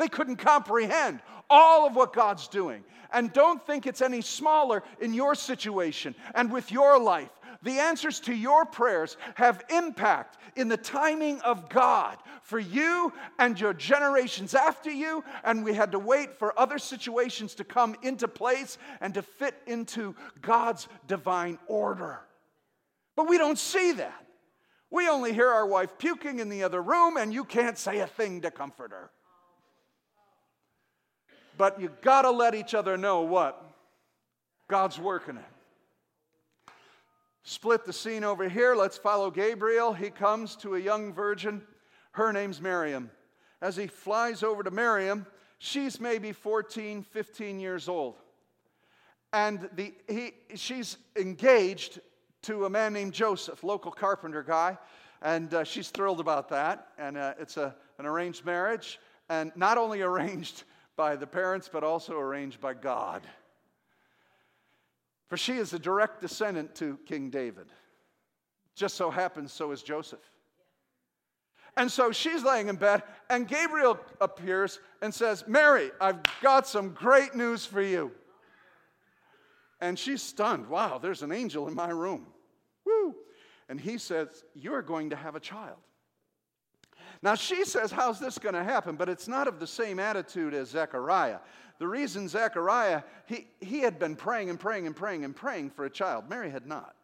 They 0.00 0.08
couldn't 0.08 0.36
comprehend 0.36 1.20
all 1.48 1.86
of 1.86 1.94
what 1.94 2.12
God's 2.12 2.48
doing. 2.48 2.82
And 3.12 3.32
don't 3.32 3.64
think 3.64 3.86
it's 3.86 4.02
any 4.02 4.20
smaller 4.20 4.82
in 5.00 5.14
your 5.14 5.34
situation 5.34 6.14
and 6.34 6.50
with 6.50 6.72
your 6.72 6.98
life 6.98 7.30
the 7.62 7.78
answers 7.78 8.20
to 8.20 8.34
your 8.34 8.64
prayers 8.64 9.16
have 9.34 9.64
impact 9.68 10.38
in 10.56 10.68
the 10.68 10.76
timing 10.76 11.40
of 11.42 11.68
God 11.68 12.16
for 12.42 12.58
you 12.58 13.12
and 13.38 13.60
your 13.60 13.74
generations 13.74 14.54
after 14.54 14.90
you. 14.90 15.22
And 15.44 15.62
we 15.64 15.74
had 15.74 15.92
to 15.92 15.98
wait 15.98 16.38
for 16.38 16.58
other 16.58 16.78
situations 16.78 17.54
to 17.56 17.64
come 17.64 17.96
into 18.02 18.28
place 18.28 18.78
and 19.00 19.12
to 19.14 19.22
fit 19.22 19.54
into 19.66 20.14
God's 20.40 20.88
divine 21.06 21.58
order. 21.66 22.20
But 23.14 23.28
we 23.28 23.36
don't 23.36 23.58
see 23.58 23.92
that. 23.92 24.26
We 24.90 25.08
only 25.08 25.32
hear 25.32 25.48
our 25.48 25.66
wife 25.66 25.98
puking 25.98 26.40
in 26.40 26.48
the 26.48 26.64
other 26.64 26.82
room, 26.82 27.16
and 27.16 27.32
you 27.32 27.44
can't 27.44 27.78
say 27.78 28.00
a 28.00 28.06
thing 28.06 28.40
to 28.40 28.50
comfort 28.50 28.90
her. 28.90 29.10
But 31.60 31.78
you 31.78 31.90
gotta 32.00 32.30
let 32.30 32.54
each 32.54 32.72
other 32.72 32.96
know 32.96 33.20
what? 33.20 33.62
God's 34.66 34.98
working 34.98 35.36
it. 35.36 36.72
Split 37.42 37.84
the 37.84 37.92
scene 37.92 38.24
over 38.24 38.48
here. 38.48 38.74
Let's 38.74 38.96
follow 38.96 39.30
Gabriel. 39.30 39.92
He 39.92 40.08
comes 40.08 40.56
to 40.56 40.76
a 40.76 40.78
young 40.78 41.12
virgin. 41.12 41.60
Her 42.12 42.32
name's 42.32 42.62
Miriam. 42.62 43.10
As 43.60 43.76
he 43.76 43.88
flies 43.88 44.42
over 44.42 44.62
to 44.62 44.70
Miriam, 44.70 45.26
she's 45.58 46.00
maybe 46.00 46.32
14, 46.32 47.02
15 47.02 47.60
years 47.60 47.90
old. 47.90 48.16
And 49.34 49.68
the, 49.74 49.92
he, 50.08 50.32
she's 50.54 50.96
engaged 51.14 52.00
to 52.44 52.64
a 52.64 52.70
man 52.70 52.94
named 52.94 53.12
Joseph, 53.12 53.62
local 53.62 53.92
carpenter 53.92 54.42
guy. 54.42 54.78
And 55.20 55.52
uh, 55.52 55.64
she's 55.64 55.90
thrilled 55.90 56.20
about 56.20 56.48
that. 56.48 56.86
And 56.96 57.18
uh, 57.18 57.34
it's 57.38 57.58
a, 57.58 57.74
an 57.98 58.06
arranged 58.06 58.46
marriage. 58.46 58.98
And 59.28 59.52
not 59.56 59.76
only 59.76 60.00
arranged 60.10 60.64
by 60.96 61.16
the 61.16 61.26
parents, 61.26 61.68
but 61.72 61.84
also 61.84 62.18
arranged 62.18 62.60
by 62.60 62.74
God. 62.74 63.26
For 65.28 65.36
she 65.36 65.54
is 65.54 65.72
a 65.72 65.78
direct 65.78 66.20
descendant 66.20 66.74
to 66.76 66.98
King 67.06 67.30
David. 67.30 67.66
Just 68.74 68.96
so 68.96 69.10
happens, 69.10 69.52
so 69.52 69.70
is 69.70 69.82
Joseph. 69.82 70.18
And 71.76 71.90
so 71.90 72.10
she's 72.10 72.42
laying 72.42 72.68
in 72.68 72.76
bed, 72.76 73.02
and 73.28 73.46
Gabriel 73.46 73.98
appears 74.20 74.80
and 75.02 75.14
says, 75.14 75.44
Mary, 75.46 75.90
I've 76.00 76.18
got 76.42 76.66
some 76.66 76.90
great 76.90 77.34
news 77.34 77.64
for 77.64 77.80
you. 77.80 78.10
And 79.80 79.98
she's 79.98 80.22
stunned. 80.22 80.68
Wow, 80.68 80.98
there's 80.98 81.22
an 81.22 81.32
angel 81.32 81.68
in 81.68 81.74
my 81.74 81.88
room. 81.88 82.26
Woo! 82.84 83.14
And 83.68 83.80
he 83.80 83.98
says, 83.98 84.44
You're 84.54 84.82
going 84.82 85.10
to 85.10 85.16
have 85.16 85.36
a 85.36 85.40
child. 85.40 85.78
Now 87.22 87.34
she 87.34 87.64
says, 87.64 87.90
How's 87.90 88.18
this 88.18 88.38
going 88.38 88.54
to 88.54 88.64
happen? 88.64 88.96
But 88.96 89.08
it's 89.08 89.28
not 89.28 89.48
of 89.48 89.60
the 89.60 89.66
same 89.66 89.98
attitude 89.98 90.54
as 90.54 90.70
Zechariah. 90.70 91.38
The 91.78 91.88
reason 91.88 92.28
Zechariah, 92.28 93.02
he, 93.26 93.48
he 93.60 93.80
had 93.80 93.98
been 93.98 94.16
praying 94.16 94.50
and 94.50 94.60
praying 94.60 94.86
and 94.86 94.94
praying 94.94 95.24
and 95.24 95.34
praying 95.34 95.70
for 95.70 95.84
a 95.84 95.90
child. 95.90 96.28
Mary 96.28 96.50
had 96.50 96.66
not. 96.66 96.94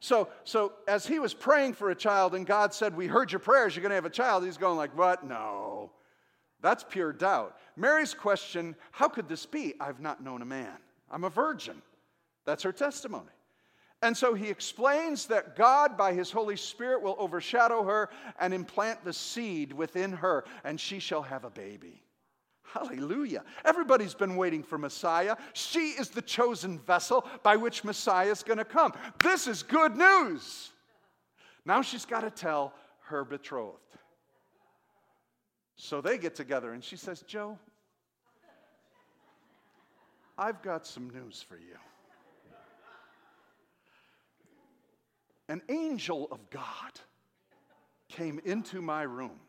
So, 0.00 0.28
so 0.44 0.72
as 0.88 1.06
he 1.06 1.18
was 1.18 1.32
praying 1.32 1.74
for 1.74 1.90
a 1.90 1.94
child 1.94 2.34
and 2.34 2.46
God 2.46 2.74
said, 2.74 2.96
We 2.96 3.06
heard 3.06 3.32
your 3.32 3.38
prayers, 3.38 3.74
you're 3.76 3.82
going 3.82 3.90
to 3.90 3.96
have 3.96 4.04
a 4.04 4.10
child, 4.10 4.44
he's 4.44 4.58
going 4.58 4.76
like, 4.76 4.96
What? 4.96 5.24
No. 5.24 5.92
That's 6.60 6.84
pure 6.84 7.12
doubt. 7.12 7.56
Mary's 7.76 8.14
question, 8.14 8.76
How 8.90 9.08
could 9.08 9.28
this 9.28 9.46
be? 9.46 9.74
I've 9.80 10.00
not 10.00 10.22
known 10.22 10.42
a 10.42 10.46
man. 10.46 10.76
I'm 11.10 11.24
a 11.24 11.30
virgin. 11.30 11.82
That's 12.44 12.62
her 12.62 12.72
testimony. 12.72 13.30
And 14.02 14.16
so 14.16 14.34
he 14.34 14.48
explains 14.48 15.26
that 15.26 15.54
God, 15.54 15.96
by 15.96 16.12
his 16.12 16.32
Holy 16.32 16.56
Spirit, 16.56 17.02
will 17.02 17.16
overshadow 17.18 17.84
her 17.84 18.10
and 18.40 18.52
implant 18.52 19.04
the 19.04 19.12
seed 19.12 19.72
within 19.72 20.12
her, 20.12 20.44
and 20.64 20.78
she 20.78 20.98
shall 20.98 21.22
have 21.22 21.44
a 21.44 21.50
baby. 21.50 22.02
Hallelujah. 22.64 23.44
Everybody's 23.64 24.14
been 24.14 24.34
waiting 24.34 24.62
for 24.62 24.76
Messiah. 24.76 25.36
She 25.52 25.90
is 25.90 26.08
the 26.08 26.22
chosen 26.22 26.78
vessel 26.80 27.26
by 27.42 27.56
which 27.56 27.84
Messiah 27.84 28.30
is 28.30 28.42
going 28.42 28.58
to 28.58 28.64
come. 28.64 28.92
This 29.22 29.46
is 29.46 29.62
good 29.62 29.96
news. 29.96 30.70
Now 31.64 31.82
she's 31.82 32.04
got 32.04 32.22
to 32.22 32.30
tell 32.30 32.72
her 33.02 33.24
betrothed. 33.24 33.78
So 35.76 36.00
they 36.00 36.16
get 36.16 36.34
together 36.34 36.72
and 36.72 36.82
she 36.82 36.96
says, 36.96 37.22
Joe, 37.22 37.58
I've 40.38 40.62
got 40.62 40.86
some 40.86 41.10
news 41.10 41.44
for 41.46 41.56
you. 41.56 41.76
An 45.48 45.62
angel 45.68 46.28
of 46.30 46.50
God 46.50 47.00
came 48.08 48.40
into 48.44 48.80
my 48.80 49.02
room 49.02 49.40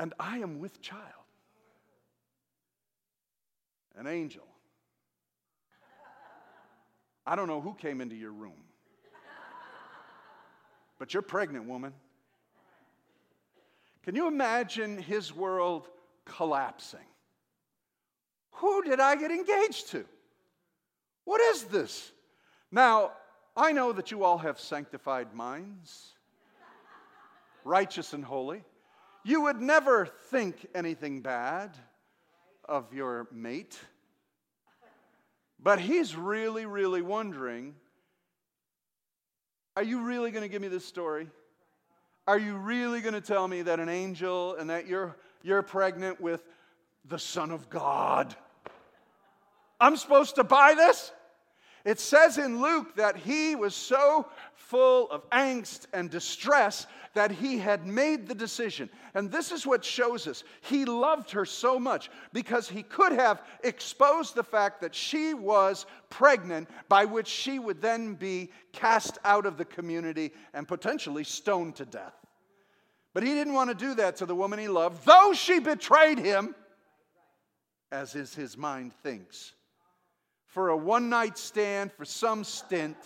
and 0.00 0.14
I 0.18 0.38
am 0.38 0.60
with 0.60 0.80
child. 0.80 1.04
An 3.98 4.06
angel. 4.06 4.46
I 7.26 7.36
don't 7.36 7.48
know 7.48 7.60
who 7.60 7.74
came 7.74 8.00
into 8.00 8.16
your 8.16 8.32
room, 8.32 8.64
but 10.98 11.12
you're 11.12 11.22
pregnant, 11.22 11.66
woman. 11.66 11.92
Can 14.02 14.16
you 14.16 14.26
imagine 14.26 14.96
his 14.96 15.34
world 15.34 15.86
collapsing? 16.24 16.98
Who 18.52 18.82
did 18.82 19.00
I 19.00 19.16
get 19.16 19.30
engaged 19.30 19.90
to? 19.90 20.06
What 21.24 21.42
is 21.42 21.64
this? 21.64 22.10
Now, 22.72 23.12
I 23.56 23.72
know 23.72 23.92
that 23.92 24.10
you 24.10 24.24
all 24.24 24.38
have 24.38 24.60
sanctified 24.60 25.34
minds, 25.34 26.12
righteous 27.64 28.12
and 28.12 28.24
holy. 28.24 28.64
You 29.24 29.42
would 29.42 29.60
never 29.60 30.06
think 30.30 30.66
anything 30.74 31.20
bad 31.20 31.76
of 32.64 32.92
your 32.94 33.28
mate. 33.32 33.78
But 35.62 35.80
he's 35.80 36.16
really, 36.16 36.64
really 36.64 37.02
wondering 37.02 37.74
are 39.76 39.84
you 39.84 40.02
really 40.02 40.30
going 40.30 40.42
to 40.42 40.48
give 40.48 40.60
me 40.60 40.68
this 40.68 40.84
story? 40.84 41.28
Are 42.26 42.38
you 42.38 42.56
really 42.56 43.00
going 43.00 43.14
to 43.14 43.20
tell 43.20 43.46
me 43.46 43.62
that 43.62 43.80
an 43.80 43.88
angel 43.88 44.56
and 44.56 44.68
that 44.68 44.86
you're, 44.86 45.16
you're 45.42 45.62
pregnant 45.62 46.20
with 46.20 46.42
the 47.06 47.18
Son 47.18 47.50
of 47.50 47.70
God? 47.70 48.34
I'm 49.80 49.96
supposed 49.96 50.34
to 50.34 50.44
buy 50.44 50.74
this? 50.74 51.12
It 51.84 51.98
says 51.98 52.36
in 52.36 52.60
Luke 52.60 52.96
that 52.96 53.16
he 53.16 53.54
was 53.54 53.74
so 53.74 54.28
full 54.54 55.10
of 55.10 55.28
angst 55.30 55.86
and 55.92 56.10
distress 56.10 56.86
that 57.14 57.30
he 57.30 57.58
had 57.58 57.86
made 57.86 58.28
the 58.28 58.34
decision. 58.34 58.88
And 59.14 59.32
this 59.32 59.50
is 59.50 59.66
what 59.66 59.84
shows 59.84 60.28
us 60.28 60.44
he 60.60 60.84
loved 60.84 61.30
her 61.32 61.44
so 61.44 61.78
much 61.78 62.10
because 62.32 62.68
he 62.68 62.82
could 62.82 63.12
have 63.12 63.42
exposed 63.64 64.34
the 64.34 64.44
fact 64.44 64.80
that 64.82 64.94
she 64.94 65.34
was 65.34 65.86
pregnant, 66.08 66.68
by 66.88 67.04
which 67.04 67.26
she 67.26 67.58
would 67.58 67.80
then 67.80 68.14
be 68.14 68.50
cast 68.72 69.18
out 69.24 69.46
of 69.46 69.56
the 69.56 69.64
community 69.64 70.32
and 70.54 70.68
potentially 70.68 71.24
stoned 71.24 71.76
to 71.76 71.84
death. 71.84 72.14
But 73.12 73.24
he 73.24 73.30
didn't 73.30 73.54
want 73.54 73.70
to 73.70 73.74
do 73.74 73.94
that 73.94 74.16
to 74.16 74.26
the 74.26 74.36
woman 74.36 74.58
he 74.60 74.68
loved, 74.68 75.04
though 75.04 75.32
she 75.32 75.58
betrayed 75.58 76.18
him, 76.18 76.54
as 77.90 78.14
is 78.14 78.34
his 78.34 78.56
mind 78.56 78.92
thinks 79.02 79.54
for 80.50 80.70
a 80.70 80.76
one 80.76 81.08
night 81.08 81.38
stand, 81.38 81.92
for 81.92 82.04
some 82.04 82.44
stint. 82.44 82.96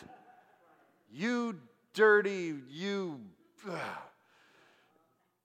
You 1.12 1.60
dirty, 1.92 2.54
you. 2.70 3.20
Ugh. 3.70 3.78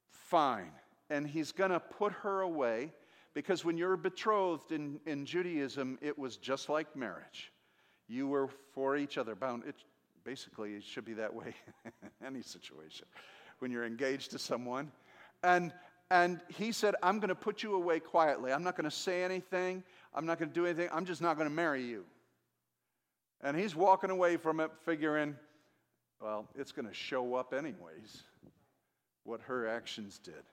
Fine. 0.09 0.71
And 1.09 1.25
he's 1.25 1.51
going 1.51 1.71
to 1.71 1.79
put 1.79 2.13
her 2.13 2.41
away 2.41 2.91
because 3.33 3.65
when 3.65 3.77
you're 3.77 3.97
betrothed 3.97 4.71
in, 4.71 4.99
in 5.05 5.25
Judaism, 5.25 5.97
it 6.01 6.17
was 6.17 6.37
just 6.37 6.69
like 6.69 6.95
marriage. 6.95 7.51
You 8.07 8.27
were 8.27 8.47
for 8.73 8.95
each 8.95 9.17
other, 9.17 9.35
bound. 9.35 9.63
It, 9.67 9.75
basically, 10.23 10.75
it 10.75 10.83
should 10.83 11.05
be 11.05 11.13
that 11.13 11.33
way 11.33 11.55
in 11.85 11.91
any 12.25 12.41
situation. 12.41 13.07
When 13.59 13.71
you're 13.71 13.85
engaged 13.85 14.31
to 14.31 14.39
someone, 14.39 14.91
And, 15.43 15.73
and 16.11 16.41
he 16.47 16.71
said, 16.71 16.95
I'm 17.03 17.19
going 17.19 17.29
to 17.29 17.35
put 17.35 17.63
you 17.63 17.75
away 17.75 17.99
quietly. 17.99 18.53
I'm 18.53 18.63
not 18.63 18.75
going 18.75 18.89
to 18.89 18.95
say 18.95 19.23
anything. 19.23 19.83
I'm 20.13 20.25
not 20.25 20.39
going 20.39 20.49
to 20.49 20.55
do 20.55 20.65
anything. 20.65 20.89
I'm 20.91 21.05
just 21.05 21.21
not 21.21 21.37
going 21.37 21.47
to 21.49 21.53
marry 21.53 21.83
you. 21.83 22.05
And 23.41 23.55
he's 23.55 23.75
walking 23.75 24.09
away 24.09 24.37
from 24.37 24.59
it, 24.59 24.71
figuring, 24.83 25.35
well, 26.21 26.47
it's 26.55 26.71
going 26.71 26.87
to 26.87 26.93
show 26.93 27.35
up 27.35 27.53
anyways, 27.53 28.23
what 29.23 29.41
her 29.41 29.67
actions 29.67 30.19
did. 30.19 30.43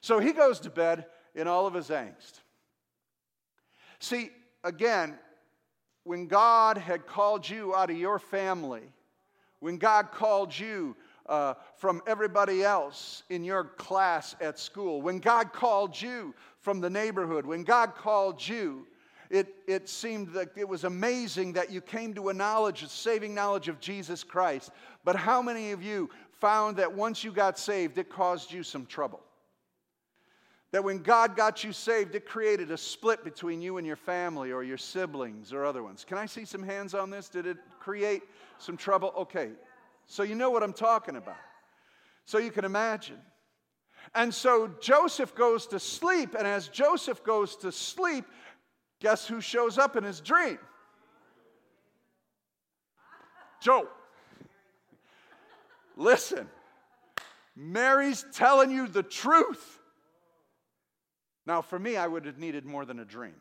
So 0.00 0.18
he 0.18 0.32
goes 0.32 0.58
to 0.60 0.70
bed 0.70 1.06
in 1.34 1.46
all 1.46 1.66
of 1.66 1.74
his 1.74 1.88
angst. 1.88 2.40
See, 4.00 4.30
again, 4.64 5.16
when 6.04 6.26
God 6.26 6.76
had 6.76 7.06
called 7.06 7.48
you 7.48 7.74
out 7.76 7.90
of 7.90 7.96
your 7.96 8.18
family, 8.18 8.82
when 9.60 9.76
God 9.76 10.10
called 10.10 10.58
you 10.58 10.96
uh, 11.26 11.54
from 11.76 12.02
everybody 12.08 12.64
else 12.64 13.22
in 13.30 13.44
your 13.44 13.62
class 13.64 14.34
at 14.40 14.58
school, 14.58 15.00
when 15.00 15.20
God 15.20 15.52
called 15.52 16.00
you 16.00 16.34
from 16.58 16.80
the 16.80 16.90
neighborhood, 16.90 17.46
when 17.46 17.62
God 17.62 17.94
called 17.94 18.44
you, 18.46 18.88
it, 19.32 19.54
it 19.66 19.88
seemed 19.88 20.28
that 20.34 20.50
it 20.56 20.68
was 20.68 20.84
amazing 20.84 21.54
that 21.54 21.72
you 21.72 21.80
came 21.80 22.12
to 22.14 22.28
a 22.28 22.34
knowledge, 22.34 22.82
a 22.82 22.88
saving 22.88 23.34
knowledge 23.34 23.66
of 23.66 23.80
Jesus 23.80 24.22
Christ. 24.22 24.70
But 25.04 25.16
how 25.16 25.40
many 25.40 25.72
of 25.72 25.82
you 25.82 26.10
found 26.32 26.76
that 26.76 26.92
once 26.92 27.24
you 27.24 27.32
got 27.32 27.58
saved, 27.58 27.96
it 27.96 28.10
caused 28.10 28.52
you 28.52 28.62
some 28.62 28.84
trouble? 28.84 29.20
That 30.70 30.84
when 30.84 30.98
God 30.98 31.34
got 31.34 31.64
you 31.64 31.72
saved, 31.72 32.14
it 32.14 32.26
created 32.26 32.70
a 32.70 32.76
split 32.76 33.24
between 33.24 33.62
you 33.62 33.78
and 33.78 33.86
your 33.86 33.96
family 33.96 34.52
or 34.52 34.62
your 34.62 34.76
siblings 34.76 35.50
or 35.50 35.64
other 35.64 35.82
ones. 35.82 36.04
Can 36.04 36.18
I 36.18 36.26
see 36.26 36.44
some 36.44 36.62
hands 36.62 36.92
on 36.92 37.08
this? 37.08 37.30
Did 37.30 37.46
it 37.46 37.56
create 37.80 38.22
some 38.58 38.76
trouble? 38.76 39.14
Okay, 39.16 39.52
so 40.06 40.24
you 40.24 40.34
know 40.34 40.50
what 40.50 40.62
I'm 40.62 40.74
talking 40.74 41.16
about. 41.16 41.36
So 42.26 42.36
you 42.36 42.50
can 42.50 42.66
imagine. 42.66 43.18
And 44.14 44.34
so 44.34 44.70
Joseph 44.80 45.34
goes 45.34 45.66
to 45.68 45.80
sleep, 45.80 46.34
and 46.36 46.46
as 46.46 46.68
Joseph 46.68 47.24
goes 47.24 47.56
to 47.56 47.72
sleep, 47.72 48.24
guess 49.02 49.26
who 49.26 49.40
shows 49.40 49.78
up 49.78 49.96
in 49.96 50.04
his 50.04 50.20
dream? 50.20 50.58
Joe. 53.60 53.88
Listen, 55.96 56.48
Mary's 57.56 58.24
telling 58.32 58.70
you 58.70 58.86
the 58.86 59.02
truth. 59.02 59.80
Now, 61.44 61.62
for 61.62 61.78
me, 61.78 61.96
I 61.96 62.06
would 62.06 62.24
have 62.26 62.38
needed 62.38 62.64
more 62.64 62.84
than 62.84 63.00
a 63.00 63.04
dream. 63.04 63.34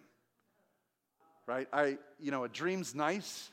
Right? 1.46 1.68
I, 1.72 1.98
you 2.20 2.32
know, 2.32 2.44
a 2.44 2.50
dream's 2.50 2.96
nice. 2.96 3.52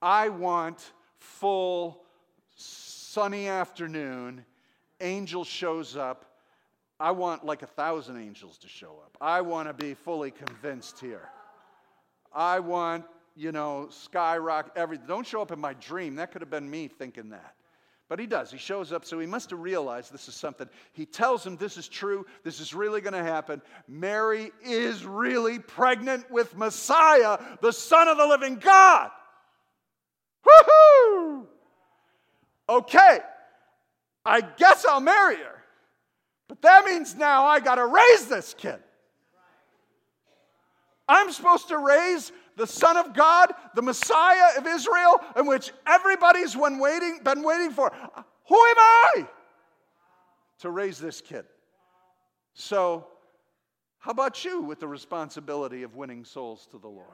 I 0.00 0.30
want 0.30 0.92
full 1.18 2.02
sunny 2.56 3.48
afternoon, 3.48 4.44
angel 5.00 5.44
shows 5.44 5.94
up. 5.96 6.24
I 7.00 7.10
want 7.10 7.44
like 7.44 7.62
a 7.62 7.66
thousand 7.66 8.18
angels 8.18 8.58
to 8.58 8.68
show 8.68 9.00
up. 9.04 9.16
I 9.20 9.40
want 9.40 9.68
to 9.68 9.74
be 9.74 9.94
fully 9.94 10.30
convinced 10.30 11.00
here. 11.00 11.28
I 12.32 12.60
want, 12.60 13.04
you 13.34 13.52
know, 13.52 13.88
skyrocket 13.90 14.72
everything. 14.76 15.06
Don't 15.06 15.26
show 15.26 15.42
up 15.42 15.50
in 15.50 15.58
my 15.58 15.74
dream. 15.74 16.16
That 16.16 16.32
could 16.32 16.42
have 16.42 16.50
been 16.50 16.70
me 16.70 16.88
thinking 16.88 17.30
that. 17.30 17.54
But 18.08 18.18
he 18.18 18.26
does. 18.26 18.50
He 18.50 18.58
shows 18.58 18.92
up, 18.92 19.04
so 19.04 19.18
he 19.18 19.26
must 19.26 19.50
have 19.50 19.60
realized 19.60 20.12
this 20.12 20.28
is 20.28 20.34
something. 20.34 20.68
He 20.92 21.06
tells 21.06 21.44
him 21.44 21.56
this 21.56 21.76
is 21.76 21.88
true, 21.88 22.26
this 22.44 22.60
is 22.60 22.74
really 22.74 23.00
going 23.00 23.14
to 23.14 23.22
happen. 23.22 23.62
Mary 23.88 24.52
is 24.62 25.04
really 25.04 25.58
pregnant 25.58 26.30
with 26.30 26.56
Messiah, 26.56 27.38
the 27.62 27.72
Son 27.72 28.08
of 28.08 28.18
the 28.18 28.26
living 28.26 28.56
God. 28.56 29.10
Woohoo! 30.46 31.46
Okay, 32.68 33.18
I 34.24 34.40
guess 34.42 34.84
I'll 34.84 35.00
marry 35.00 35.36
her. 35.36 35.53
But 36.48 36.62
that 36.62 36.84
means 36.84 37.14
now 37.14 37.46
I 37.46 37.60
got 37.60 37.76
to 37.76 37.86
raise 37.86 38.26
this 38.26 38.54
kid. 38.56 38.78
I'm 41.08 41.30
supposed 41.32 41.68
to 41.68 41.78
raise 41.78 42.32
the 42.56 42.66
Son 42.66 42.96
of 42.96 43.14
God, 43.14 43.52
the 43.74 43.82
Messiah 43.82 44.58
of 44.58 44.66
Israel, 44.66 45.20
in 45.36 45.46
which 45.46 45.72
everybody's 45.86 46.54
been 46.54 46.78
waiting, 46.78 47.20
been 47.22 47.42
waiting 47.42 47.70
for. 47.70 47.92
Who 48.48 48.54
am 48.54 48.78
I 48.78 49.28
to 50.60 50.70
raise 50.70 50.98
this 50.98 51.20
kid? 51.20 51.44
So, 52.54 53.06
how 53.98 54.12
about 54.12 54.44
you 54.44 54.60
with 54.60 54.80
the 54.80 54.88
responsibility 54.88 55.82
of 55.82 55.96
winning 55.96 56.24
souls 56.24 56.66
to 56.70 56.78
the 56.78 56.88
Lord? 56.88 57.08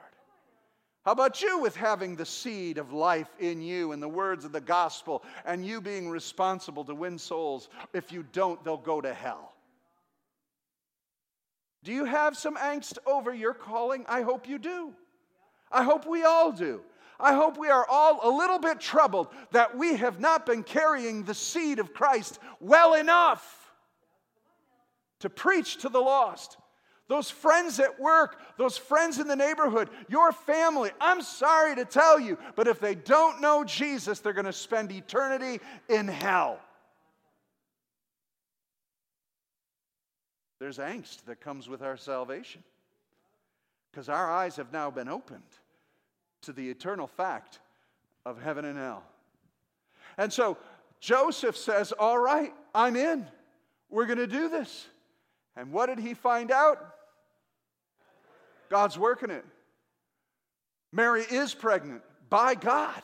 How 1.03 1.13
about 1.13 1.41
you 1.41 1.59
with 1.59 1.75
having 1.75 2.15
the 2.15 2.25
seed 2.25 2.77
of 2.77 2.93
life 2.93 3.29
in 3.39 3.61
you 3.61 3.91
and 3.91 4.01
the 4.01 4.07
words 4.09 4.45
of 4.45 4.51
the 4.51 4.61
gospel 4.61 5.23
and 5.45 5.65
you 5.65 5.81
being 5.81 6.09
responsible 6.09 6.85
to 6.85 6.93
win 6.93 7.17
souls? 7.17 7.69
If 7.91 8.11
you 8.11 8.23
don't, 8.31 8.63
they'll 8.63 8.77
go 8.77 9.01
to 9.01 9.13
hell. 9.13 9.53
Do 11.83 11.91
you 11.91 12.05
have 12.05 12.37
some 12.37 12.55
angst 12.55 12.99
over 13.07 13.33
your 13.33 13.55
calling? 13.55 14.05
I 14.07 14.21
hope 14.21 14.47
you 14.47 14.59
do. 14.59 14.93
I 15.71 15.83
hope 15.83 16.05
we 16.05 16.23
all 16.23 16.51
do. 16.51 16.81
I 17.19 17.33
hope 17.33 17.57
we 17.57 17.69
are 17.69 17.85
all 17.89 18.19
a 18.23 18.29
little 18.29 18.59
bit 18.59 18.79
troubled 18.79 19.27
that 19.51 19.75
we 19.77 19.95
have 19.95 20.19
not 20.19 20.45
been 20.45 20.63
carrying 20.63 21.23
the 21.23 21.33
seed 21.33 21.79
of 21.79 21.93
Christ 21.93 22.39
well 22.59 22.93
enough 22.93 23.71
to 25.19 25.29
preach 25.29 25.77
to 25.77 25.89
the 25.89 25.99
lost, 25.99 26.57
those 27.11 27.29
friends 27.29 27.77
at 27.81 27.99
work, 27.99 28.39
those 28.57 28.77
friends 28.77 29.19
in 29.19 29.27
the 29.27 29.35
neighborhood, 29.35 29.89
your 30.07 30.31
family. 30.31 30.91
I'm 31.01 31.21
sorry 31.21 31.75
to 31.75 31.83
tell 31.83 32.17
you, 32.17 32.37
but 32.55 32.69
if 32.69 32.79
they 32.79 32.95
don't 32.95 33.41
know 33.41 33.65
Jesus, 33.65 34.19
they're 34.19 34.31
going 34.31 34.45
to 34.45 34.53
spend 34.53 34.93
eternity 34.93 35.59
in 35.89 36.07
hell. 36.07 36.57
There's 40.61 40.77
angst 40.77 41.25
that 41.25 41.41
comes 41.41 41.67
with 41.67 41.81
our 41.81 41.97
salvation 41.97 42.63
because 43.91 44.07
our 44.07 44.31
eyes 44.31 44.55
have 44.55 44.71
now 44.71 44.89
been 44.89 45.09
opened 45.09 45.43
to 46.43 46.53
the 46.53 46.69
eternal 46.69 47.07
fact 47.07 47.59
of 48.25 48.41
heaven 48.41 48.63
and 48.63 48.77
hell. 48.77 49.03
And 50.17 50.31
so 50.31 50.57
Joseph 51.01 51.57
says, 51.57 51.91
All 51.91 52.17
right, 52.17 52.53
I'm 52.73 52.95
in. 52.95 53.27
We're 53.89 54.05
going 54.05 54.17
to 54.17 54.27
do 54.27 54.47
this. 54.47 54.87
And 55.57 55.73
what 55.73 55.87
did 55.87 55.99
he 55.99 56.13
find 56.13 56.51
out? 56.51 56.95
God's 58.71 58.97
working 58.97 59.29
it. 59.29 59.43
Mary 60.93 61.23
is 61.29 61.53
pregnant 61.53 62.01
by 62.29 62.55
God. 62.55 63.01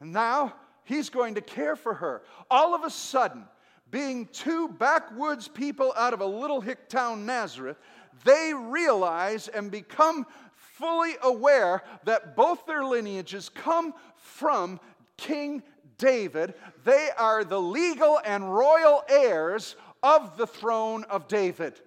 And 0.00 0.12
now 0.12 0.52
he's 0.82 1.08
going 1.08 1.36
to 1.36 1.40
care 1.40 1.76
for 1.76 1.94
her. 1.94 2.22
All 2.50 2.74
of 2.74 2.82
a 2.82 2.90
sudden, 2.90 3.44
being 3.92 4.26
two 4.32 4.68
backwoods 4.68 5.46
people 5.46 5.94
out 5.96 6.12
of 6.12 6.20
a 6.20 6.26
little 6.26 6.60
hick 6.60 6.88
town, 6.88 7.24
Nazareth, 7.24 7.76
they 8.24 8.52
realize 8.52 9.46
and 9.46 9.70
become 9.70 10.26
fully 10.56 11.12
aware 11.22 11.84
that 12.02 12.34
both 12.34 12.66
their 12.66 12.84
lineages 12.84 13.48
come 13.48 13.94
from 14.16 14.80
King 15.16 15.62
David. 15.98 16.54
They 16.84 17.10
are 17.16 17.44
the 17.44 17.62
legal 17.62 18.20
and 18.24 18.52
royal 18.52 19.04
heirs 19.08 19.76
of 20.02 20.36
the 20.36 20.48
throne 20.48 21.04
of 21.04 21.28
David 21.28 21.80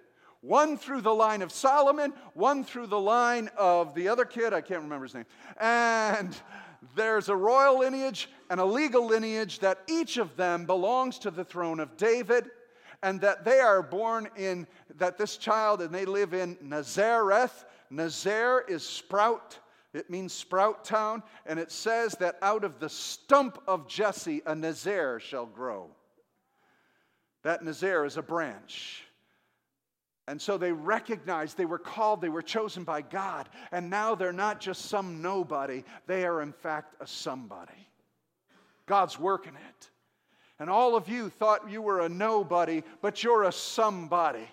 one 0.48 0.78
through 0.78 1.02
the 1.02 1.14
line 1.14 1.42
of 1.42 1.52
Solomon, 1.52 2.14
one 2.32 2.64
through 2.64 2.86
the 2.86 2.98
line 2.98 3.50
of 3.58 3.94
the 3.94 4.08
other 4.08 4.24
kid, 4.24 4.54
I 4.54 4.62
can't 4.62 4.82
remember 4.82 5.04
his 5.04 5.14
name. 5.14 5.26
And 5.60 6.34
there's 6.96 7.28
a 7.28 7.36
royal 7.36 7.80
lineage 7.80 8.30
and 8.48 8.58
a 8.58 8.64
legal 8.64 9.04
lineage 9.04 9.58
that 9.58 9.78
each 9.86 10.16
of 10.16 10.34
them 10.36 10.64
belongs 10.64 11.18
to 11.20 11.30
the 11.30 11.44
throne 11.44 11.80
of 11.80 11.98
David, 11.98 12.50
and 13.02 13.20
that 13.20 13.44
they 13.44 13.60
are 13.60 13.82
born 13.82 14.28
in, 14.36 14.66
that 14.96 15.18
this 15.18 15.36
child, 15.36 15.82
and 15.82 15.94
they 15.94 16.06
live 16.06 16.32
in 16.32 16.56
Nazareth. 16.62 17.66
Nazar 17.90 18.64
is 18.66 18.82
sprout. 18.82 19.58
It 19.92 20.08
means 20.08 20.32
sprout 20.32 20.82
town, 20.82 21.22
and 21.44 21.58
it 21.58 21.70
says 21.70 22.14
that 22.20 22.38
out 22.40 22.64
of 22.64 22.80
the 22.80 22.88
stump 22.88 23.62
of 23.68 23.86
Jesse 23.86 24.40
a 24.46 24.54
Nazar 24.54 25.20
shall 25.20 25.46
grow. 25.46 25.90
That 27.44 27.62
Nazar 27.62 28.06
is 28.06 28.16
a 28.16 28.22
branch. 28.22 29.04
And 30.28 30.40
so 30.40 30.58
they 30.58 30.72
recognized 30.72 31.56
they 31.56 31.64
were 31.64 31.78
called, 31.78 32.20
they 32.20 32.28
were 32.28 32.42
chosen 32.42 32.84
by 32.84 33.00
God, 33.00 33.48
and 33.72 33.88
now 33.88 34.14
they're 34.14 34.30
not 34.32 34.60
just 34.60 34.86
some 34.86 35.22
nobody, 35.22 35.84
they 36.06 36.26
are 36.26 36.42
in 36.42 36.52
fact 36.52 36.96
a 37.00 37.06
somebody. 37.06 37.88
God's 38.84 39.18
working 39.18 39.54
it. 39.54 39.90
And 40.58 40.68
all 40.68 40.96
of 40.96 41.08
you 41.08 41.30
thought 41.30 41.70
you 41.70 41.80
were 41.80 42.00
a 42.00 42.08
nobody, 42.10 42.82
but 43.00 43.22
you're 43.24 43.44
a 43.44 43.52
somebody 43.52 44.46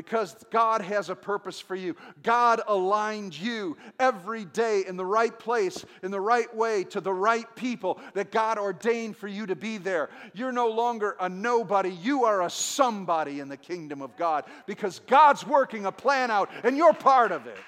because 0.00 0.34
God 0.50 0.80
has 0.80 1.10
a 1.10 1.14
purpose 1.14 1.60
for 1.60 1.74
you. 1.74 1.94
God 2.22 2.62
aligned 2.66 3.38
you 3.38 3.76
every 3.98 4.46
day 4.46 4.82
in 4.88 4.96
the 4.96 5.04
right 5.04 5.38
place, 5.38 5.84
in 6.02 6.10
the 6.10 6.18
right 6.18 6.56
way, 6.56 6.84
to 6.84 7.02
the 7.02 7.12
right 7.12 7.44
people 7.54 8.00
that 8.14 8.32
God 8.32 8.56
ordained 8.56 9.18
for 9.18 9.28
you 9.28 9.44
to 9.44 9.54
be 9.54 9.76
there. 9.76 10.08
You're 10.32 10.52
no 10.52 10.68
longer 10.68 11.16
a 11.20 11.28
nobody, 11.28 11.90
you 11.90 12.24
are 12.24 12.44
a 12.44 12.48
somebody 12.48 13.40
in 13.40 13.50
the 13.50 13.58
kingdom 13.58 14.00
of 14.00 14.16
God 14.16 14.44
because 14.64 15.00
God's 15.00 15.46
working 15.46 15.84
a 15.84 15.92
plan 15.92 16.30
out 16.30 16.48
and 16.64 16.78
you're 16.78 16.94
part 16.94 17.30
of 17.30 17.46
it. 17.46 17.58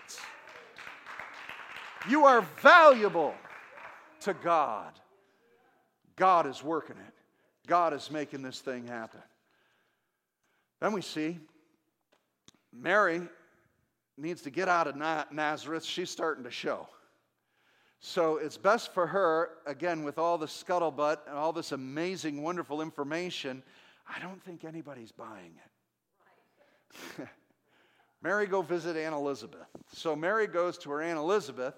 You 2.09 2.25
are 2.25 2.41
valuable 2.63 3.35
to 4.21 4.33
God. 4.33 4.91
God 6.17 6.47
is 6.47 6.65
working 6.65 6.97
it, 6.97 7.15
God 7.67 7.93
is 7.93 8.11
making 8.11 8.41
this 8.41 8.61
thing 8.61 8.87
happen. 8.87 9.21
Then 10.81 10.95
we 10.95 11.03
see 11.03 11.39
Mary 12.73 13.23
needs 14.17 14.43
to 14.43 14.51
get 14.51 14.69
out 14.69 14.87
of 14.87 14.97
Nazareth. 15.33 15.85
She's 15.85 16.11
starting 16.11 16.45
to 16.45 16.51
show. 16.51 16.89
So 18.01 18.37
it's 18.39 18.57
best 18.57 18.93
for 18.93 19.07
her, 19.07 19.51
again, 19.67 20.03
with 20.03 20.19
all 20.19 20.37
the 20.37 20.47
scuttlebutt 20.47 21.19
and 21.29 21.37
all 21.37 21.53
this 21.53 21.73
amazing, 21.73 22.43
wonderful 22.43 22.83
information. 22.83 23.63
I 24.09 24.19
don't 24.21 24.43
think 24.43 24.65
anybody's 24.65 25.13
buying 25.13 25.55
it. 27.19 27.29
Mary 28.23 28.47
go 28.47 28.63
visit 28.63 28.97
Aunt 28.97 29.15
Elizabeth. 29.15 29.67
So 29.93 30.17
Mary 30.17 30.47
goes 30.47 30.79
to 30.79 30.91
her 30.91 31.03
Aunt 31.03 31.19
Elizabeth, 31.19 31.75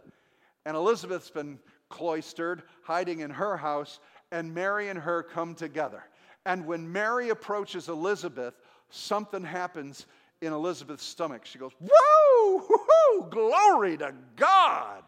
and 0.64 0.76
Elizabeth's 0.76 1.30
been 1.30 1.58
cloistered, 1.90 2.62
hiding 2.82 3.20
in 3.20 3.30
her 3.30 3.56
house, 3.56 4.00
and 4.32 4.52
Mary 4.52 4.88
and 4.88 4.98
her 4.98 5.22
come 5.22 5.54
together. 5.54 6.04
And 6.46 6.66
when 6.66 6.90
Mary 6.90 7.30
approaches 7.30 7.88
Elizabeth, 7.88 8.54
something 8.90 9.44
happens 9.44 10.06
in 10.44 10.52
Elizabeth's 10.52 11.04
stomach. 11.04 11.44
She 11.44 11.58
goes, 11.58 11.72
Whoa, 11.80 13.28
glory 13.30 13.96
to 13.98 14.14
God. 14.36 15.02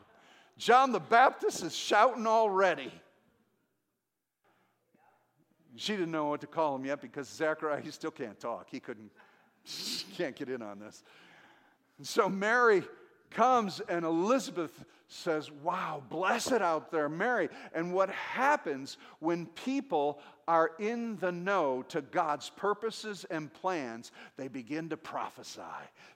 John 0.59 0.93
the 0.93 1.01
Baptist 1.01 1.63
is 1.63 1.75
shouting 1.75 2.27
already. 2.27 2.93
She 5.77 5.93
didn't 5.93 6.11
know 6.11 6.27
what 6.27 6.41
to 6.41 6.47
call 6.47 6.75
him 6.77 6.87
yet 6.87 7.03
because 7.03 7.29
Zachariah, 7.29 7.83
he 7.83 7.91
still 7.91 8.11
can't 8.11 8.41
talk. 8.41 8.69
He 8.71 8.81
couldn't, 8.81 9.11
can't 10.17 10.35
get 10.35 10.49
in 10.49 10.63
on 10.63 10.79
this. 10.79 11.03
And 11.99 12.07
so 12.07 12.29
Mary 12.29 12.83
comes 13.31 13.81
and 13.81 14.05
Elizabeth 14.05 14.85
says, 15.09 15.51
Wow, 15.63 16.03
blessed 16.09 16.53
out 16.53 16.91
there, 16.91 17.09
Mary. 17.09 17.49
And 17.75 17.93
what 17.93 18.11
happens 18.11 18.99
when 19.21 19.47
people 19.47 20.19
are 20.49 20.73
in 20.79 21.17
the 21.19 21.33
know 21.33 21.85
to 21.89 22.01
God's 22.01 22.51
purposes 22.51 23.25
and 23.31 23.53
plans, 23.53 24.13
they 24.37 24.49
begin 24.49 24.89
to 24.91 24.97
prophesy. 24.97 25.61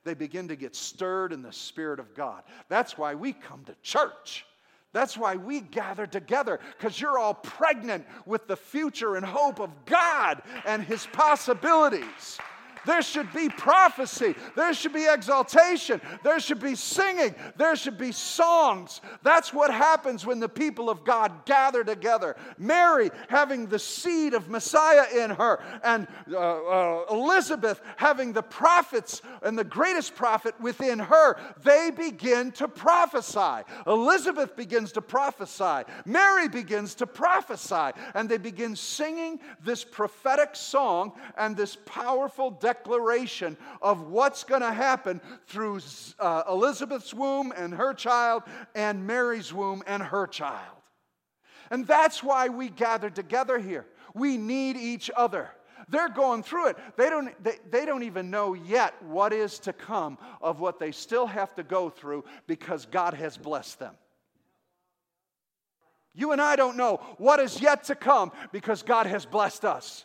They 0.05 0.15
begin 0.15 0.49
to 0.49 0.57
get 0.57 0.75
stirred 0.75 1.33
in 1.33 1.43
the 1.43 1.53
Spirit 1.53 2.01
of 2.01 2.15
God. 2.15 2.43
That's 2.69 2.97
why 2.97 3.15
we 3.15 3.33
come 3.33 3.65
to 3.65 3.75
church. 3.83 4.45
That's 4.93 5.17
why 5.17 5.37
we 5.37 5.61
gather 5.61 6.07
together, 6.07 6.59
because 6.77 7.01
you're 7.01 7.19
all 7.19 7.35
pregnant 7.35 8.05
with 8.27 8.49
the 8.49 8.57
future 8.57 9.15
and 9.15 9.25
hope 9.25 9.61
of 9.61 9.71
God 9.85 10.43
and 10.67 10.83
His 10.83 11.07
possibilities. 11.13 12.39
There 12.87 13.03
should 13.03 13.33
be 13.33 13.49
prophecy. 13.49 14.35
There 14.57 14.73
should 14.75 14.93
be 14.93 15.07
exaltation. 15.07 16.01
There 16.23 16.41
should 16.41 16.61
be 16.61 16.75
singing. 16.75 17.35
There 17.57 17.77
should 17.77 17.99
be 17.99 18.13
songs. 18.13 19.01
That's 19.23 19.53
what 19.53 19.73
happens 19.73 20.25
when 20.25 20.41
the 20.41 20.49
people 20.49 20.91
of 20.91 21.05
God 21.05 21.45
gather 21.45 21.85
together. 21.85 22.37
Mary 22.59 23.11
having 23.29 23.67
the 23.67 23.79
seed 23.79 24.35
of 24.35 24.49
Messiah 24.49 25.07
in 25.25 25.31
her, 25.31 25.63
and 25.85 26.07
uh, 26.31 26.37
uh, 26.39 27.05
Elizabeth 27.11 27.81
having 27.97 28.33
the 28.33 28.43
prophets 28.43 29.23
and 29.43 29.59
the 29.59 29.65
greatest 29.65 30.15
prophet 30.15 30.55
within 30.61 30.99
her, 30.99 31.39
they 31.63 31.91
begin 31.91 32.53
to 32.53 32.69
prophesy. 32.69 33.65
Elizabeth 33.87 34.57
begins 34.57 34.93
to 34.93 35.03
prophesy. 35.03 35.85
Mary 36.05 36.49
begins 36.49 36.95
to 36.97 37.07
prophesy. 37.07 37.91
And 38.15 38.29
they 38.29 38.39
begin 38.39 38.77
singing 38.77 39.41
this 39.65 39.85
prophetic 39.85 40.57
song 40.57 41.13
and 41.37 41.57
this 41.57 41.77
powerful 41.85 42.51
declaration 42.73 43.57
of 43.83 44.09
what's 44.09 44.45
going 44.45 44.61
to 44.61 44.73
happen 44.73 45.21
through 45.47 45.81
uh, 46.19 46.43
Elizabeth's 46.49 47.13
womb 47.13 47.53
and 47.57 47.75
her 47.75 47.93
child, 47.95 48.43
and 48.75 49.07
Mary's 49.07 49.53
womb 49.53 49.83
and 49.87 50.03
her 50.03 50.27
child. 50.27 50.77
And 51.71 51.87
that's 51.87 52.23
why 52.23 52.49
we 52.49 52.69
gather 52.69 53.11
together 53.11 53.59
here. 53.59 53.87
We 54.15 54.37
need 54.37 54.77
each 54.77 55.11
other. 55.17 55.51
They're 55.89 56.09
going 56.09 56.43
through 56.43 56.69
it. 56.69 56.77
They 56.97 57.11
don't, 57.11 57.43
they, 57.43 57.59
they 57.71 57.85
don't 57.85 58.03
even 58.05 58.31
know 58.31 58.55
yet 58.55 58.95
what 59.03 59.33
is 59.33 59.59
to 59.61 59.73
come 59.73 60.19
of 60.41 60.61
what 60.61 60.79
they 60.79 60.93
still 60.93 61.27
have 61.27 61.55
to 61.57 61.63
go 61.63 61.91
through 61.91 62.25
because 62.47 62.87
God 62.87 63.15
has 63.15 63.37
blessed 63.37 63.79
them. 63.79 63.95
You 66.15 66.33
and 66.33 66.41
I 66.41 66.57
don't 66.57 66.77
know 66.77 66.97
what 67.19 67.41
is 67.41 67.61
yet 67.61 67.85
to 67.85 67.95
come 67.95 68.33
because 68.53 68.83
God 68.83 69.07
has 69.07 69.25
blessed 69.25 69.65
us. 69.65 70.05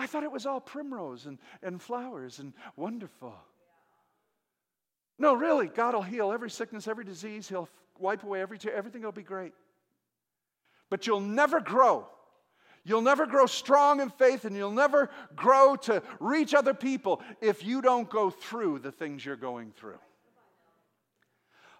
I 0.00 0.06
thought 0.06 0.24
it 0.24 0.32
was 0.32 0.46
all 0.46 0.60
primrose 0.60 1.26
and, 1.26 1.38
and 1.62 1.80
flowers 1.80 2.38
and 2.38 2.54
wonderful. 2.74 3.34
No, 5.18 5.34
really, 5.34 5.66
God 5.66 5.94
will 5.94 6.00
heal 6.00 6.32
every 6.32 6.48
sickness, 6.48 6.88
every 6.88 7.04
disease. 7.04 7.46
He'll 7.48 7.68
wipe 7.98 8.22
away 8.22 8.40
every 8.40 8.58
tear. 8.58 8.74
Everything 8.74 9.02
will 9.02 9.12
be 9.12 9.22
great. 9.22 9.52
But 10.88 11.06
you'll 11.06 11.20
never 11.20 11.60
grow. 11.60 12.06
You'll 12.82 13.02
never 13.02 13.26
grow 13.26 13.44
strong 13.44 14.00
in 14.00 14.08
faith 14.08 14.46
and 14.46 14.56
you'll 14.56 14.70
never 14.70 15.10
grow 15.36 15.76
to 15.82 16.02
reach 16.18 16.54
other 16.54 16.72
people 16.72 17.20
if 17.42 17.62
you 17.62 17.82
don't 17.82 18.08
go 18.08 18.30
through 18.30 18.78
the 18.78 18.90
things 18.90 19.22
you're 19.22 19.36
going 19.36 19.72
through. 19.76 19.98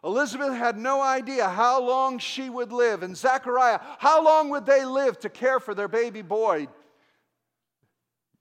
Elizabeth 0.04 0.52
had 0.52 0.76
no 0.76 1.00
idea 1.00 1.48
how 1.48 1.82
long 1.82 2.18
she 2.18 2.48
would 2.48 2.72
live, 2.72 3.02
and 3.02 3.14
Zechariah, 3.14 3.80
how 3.98 4.24
long 4.24 4.48
would 4.48 4.64
they 4.64 4.84
live 4.86 5.18
to 5.20 5.28
care 5.28 5.60
for 5.60 5.74
their 5.74 5.88
baby 5.88 6.22
boy, 6.22 6.68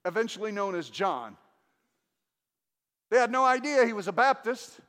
eventually 0.05 0.51
known 0.51 0.75
as 0.75 0.89
John. 0.89 1.35
They 3.09 3.17
had 3.17 3.31
no 3.31 3.43
idea 3.43 3.85
he 3.85 3.93
was 3.93 4.07
a 4.07 4.11
Baptist. 4.11 4.79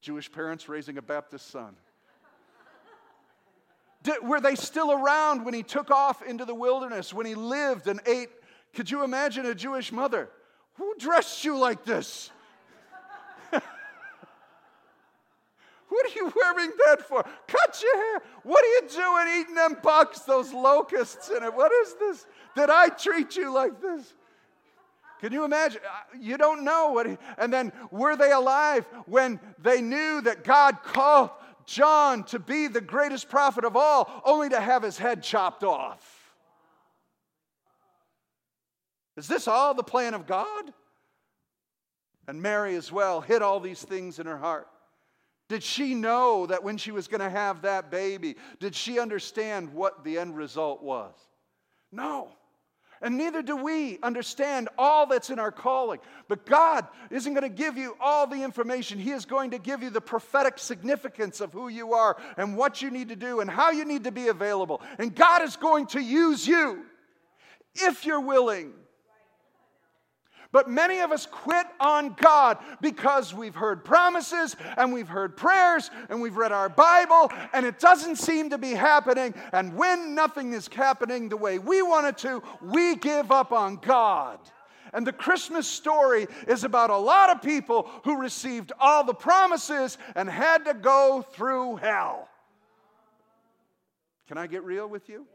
Jewish 0.00 0.30
parents 0.30 0.68
raising 0.68 0.96
a 0.96 1.02
Baptist 1.02 1.50
son. 1.50 1.76
Did, 4.02 4.26
were 4.26 4.40
they 4.40 4.54
still 4.54 4.92
around 4.92 5.44
when 5.44 5.52
he 5.52 5.62
took 5.62 5.90
off 5.90 6.22
into 6.22 6.44
the 6.44 6.54
wilderness, 6.54 7.12
when 7.12 7.26
he 7.26 7.34
lived 7.34 7.88
and 7.88 8.00
ate? 8.06 8.30
Could 8.74 8.90
you 8.90 9.04
imagine 9.04 9.44
a 9.44 9.54
Jewish 9.54 9.92
mother? 9.92 10.30
Who 10.74 10.94
dressed 10.98 11.44
you 11.44 11.58
like 11.58 11.84
this? 11.84 12.30
What 15.88 16.06
are 16.06 16.14
you 16.14 16.32
wearing 16.34 16.72
that 16.86 17.02
for? 17.02 17.22
Cut 17.46 17.82
your 17.82 17.96
hair. 17.96 18.22
What 18.42 18.64
are 18.64 18.68
you 18.68 18.88
doing 18.88 19.40
eating 19.40 19.54
them 19.54 19.76
bugs, 19.82 20.22
those 20.24 20.52
locusts 20.52 21.30
in 21.30 21.42
it? 21.42 21.54
What 21.54 21.72
is 21.72 21.94
this? 21.94 22.26
Did 22.54 22.70
I 22.70 22.88
treat 22.88 23.36
you 23.36 23.52
like 23.52 23.80
this? 23.80 24.14
Can 25.20 25.32
you 25.32 25.44
imagine? 25.44 25.80
Uh, 25.84 26.18
you 26.20 26.36
don't 26.36 26.64
know 26.64 26.92
what. 26.92 27.06
He, 27.06 27.18
and 27.38 27.52
then 27.52 27.72
were 27.90 28.16
they 28.16 28.30
alive 28.30 28.86
when 29.06 29.40
they 29.60 29.80
knew 29.80 30.20
that 30.20 30.44
God 30.44 30.82
called 30.82 31.30
John 31.66 32.22
to 32.24 32.38
be 32.38 32.68
the 32.68 32.80
greatest 32.80 33.28
prophet 33.28 33.64
of 33.64 33.76
all, 33.76 34.22
only 34.24 34.48
to 34.50 34.60
have 34.60 34.82
his 34.82 34.96
head 34.96 35.22
chopped 35.22 35.64
off? 35.64 36.34
Is 39.16 39.26
this 39.26 39.48
all 39.48 39.74
the 39.74 39.82
plan 39.82 40.14
of 40.14 40.26
God? 40.26 40.72
And 42.28 42.40
Mary 42.40 42.76
as 42.76 42.92
well 42.92 43.20
hid 43.20 43.42
all 43.42 43.58
these 43.58 43.82
things 43.82 44.18
in 44.18 44.26
her 44.26 44.38
heart. 44.38 44.68
Did 45.48 45.62
she 45.62 45.94
know 45.94 46.46
that 46.46 46.62
when 46.62 46.76
she 46.76 46.90
was 46.90 47.08
going 47.08 47.20
to 47.20 47.30
have 47.30 47.62
that 47.62 47.90
baby, 47.90 48.36
did 48.60 48.74
she 48.74 48.98
understand 48.98 49.72
what 49.72 50.04
the 50.04 50.18
end 50.18 50.36
result 50.36 50.82
was? 50.82 51.14
No. 51.90 52.28
And 53.00 53.16
neither 53.16 53.42
do 53.42 53.56
we 53.56 53.98
understand 54.02 54.68
all 54.76 55.06
that's 55.06 55.30
in 55.30 55.38
our 55.38 55.52
calling. 55.52 56.00
But 56.28 56.44
God 56.44 56.86
isn't 57.10 57.32
going 57.32 57.48
to 57.48 57.56
give 57.56 57.78
you 57.78 57.96
all 58.00 58.26
the 58.26 58.42
information. 58.42 58.98
He 58.98 59.12
is 59.12 59.24
going 59.24 59.52
to 59.52 59.58
give 59.58 59.82
you 59.82 59.90
the 59.90 60.00
prophetic 60.00 60.58
significance 60.58 61.40
of 61.40 61.52
who 61.52 61.68
you 61.68 61.94
are 61.94 62.16
and 62.36 62.56
what 62.56 62.82
you 62.82 62.90
need 62.90 63.08
to 63.08 63.16
do 63.16 63.40
and 63.40 63.48
how 63.48 63.70
you 63.70 63.84
need 63.84 64.04
to 64.04 64.12
be 64.12 64.28
available. 64.28 64.82
And 64.98 65.14
God 65.14 65.42
is 65.42 65.56
going 65.56 65.86
to 65.88 66.00
use 66.00 66.46
you 66.46 66.84
if 67.74 68.04
you're 68.04 68.20
willing 68.20 68.72
but 70.50 70.68
many 70.68 71.00
of 71.00 71.12
us 71.12 71.26
quit 71.26 71.66
on 71.78 72.14
God 72.14 72.56
because 72.80 73.34
we've 73.34 73.54
heard 73.54 73.84
promises 73.84 74.56
and 74.78 74.92
we've 74.92 75.08
heard 75.08 75.36
prayers 75.36 75.90
and 76.08 76.22
we've 76.22 76.36
read 76.36 76.52
our 76.52 76.70
Bible 76.70 77.30
and 77.52 77.66
it 77.66 77.78
doesn't 77.78 78.16
seem 78.16 78.50
to 78.50 78.58
be 78.58 78.70
happening. 78.70 79.34
And 79.52 79.74
when 79.76 80.14
nothing 80.14 80.54
is 80.54 80.66
happening 80.68 81.28
the 81.28 81.36
way 81.36 81.58
we 81.58 81.82
want 81.82 82.06
it 82.06 82.18
to, 82.18 82.42
we 82.62 82.96
give 82.96 83.30
up 83.30 83.52
on 83.52 83.76
God. 83.76 84.38
And 84.94 85.06
the 85.06 85.12
Christmas 85.12 85.66
story 85.66 86.26
is 86.46 86.64
about 86.64 86.88
a 86.88 86.96
lot 86.96 87.28
of 87.28 87.42
people 87.42 87.90
who 88.04 88.18
received 88.18 88.72
all 88.80 89.04
the 89.04 89.12
promises 89.12 89.98
and 90.14 90.30
had 90.30 90.64
to 90.64 90.72
go 90.72 91.26
through 91.32 91.76
hell. 91.76 92.26
Can 94.28 94.38
I 94.38 94.46
get 94.46 94.64
real 94.64 94.88
with 94.88 95.10
you? 95.10 95.26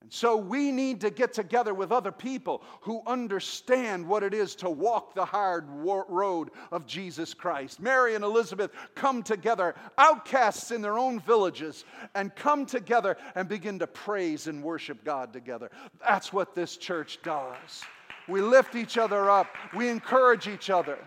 And 0.00 0.12
so 0.12 0.36
we 0.36 0.70
need 0.70 1.00
to 1.00 1.10
get 1.10 1.32
together 1.32 1.74
with 1.74 1.90
other 1.90 2.12
people 2.12 2.62
who 2.80 3.02
understand 3.06 4.06
what 4.06 4.22
it 4.22 4.32
is 4.32 4.54
to 4.56 4.70
walk 4.70 5.14
the 5.14 5.24
hard 5.24 5.66
road 5.68 6.50
of 6.70 6.86
Jesus 6.86 7.34
Christ. 7.34 7.80
Mary 7.80 8.14
and 8.14 8.24
Elizabeth 8.24 8.70
come 8.94 9.22
together, 9.22 9.74
outcasts 9.98 10.70
in 10.70 10.82
their 10.82 10.98
own 10.98 11.20
villages, 11.20 11.84
and 12.14 12.34
come 12.36 12.64
together 12.64 13.16
and 13.34 13.48
begin 13.48 13.78
to 13.80 13.86
praise 13.86 14.46
and 14.46 14.62
worship 14.62 15.04
God 15.04 15.32
together. 15.32 15.70
That's 16.00 16.32
what 16.32 16.54
this 16.54 16.76
church 16.76 17.18
does. 17.24 17.82
We 18.28 18.40
lift 18.40 18.76
each 18.76 18.98
other 18.98 19.28
up, 19.30 19.48
we 19.74 19.88
encourage 19.88 20.46
each 20.46 20.70
other. 20.70 20.98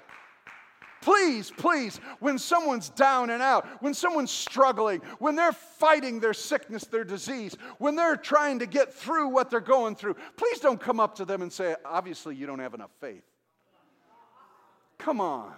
Please, 1.02 1.52
please, 1.58 2.00
when 2.20 2.38
someone's 2.38 2.90
down 2.90 3.32
and 3.32 3.42
out, 3.42 3.68
when 3.82 3.94
someone's 3.94 4.30
struggling, 4.30 5.02
when 5.18 5.36
they're 5.36 5.52
fighting 5.52 6.20
their 6.20 6.34
sickness, 6.34 6.84
their 6.86 7.04
disease, 7.04 7.58
when 7.80 7.96
they're 7.96 8.16
trying 8.16 8.60
to 8.60 8.68
get 8.68 8.94
through 8.94 9.30
what 9.30 9.50
they're 9.50 9.60
going 9.60 9.96
through, 9.96 10.16
please 10.38 10.60
don't 10.60 10.80
come 10.80 11.00
up 11.00 11.16
to 11.16 11.26
them 11.26 11.42
and 11.42 11.52
say, 11.52 11.76
obviously, 11.84 12.36
you 12.36 12.46
don't 12.46 12.60
have 12.60 12.76
enough 12.76 12.92
faith. 13.00 13.24
Come 15.00 15.20
on. 15.20 15.54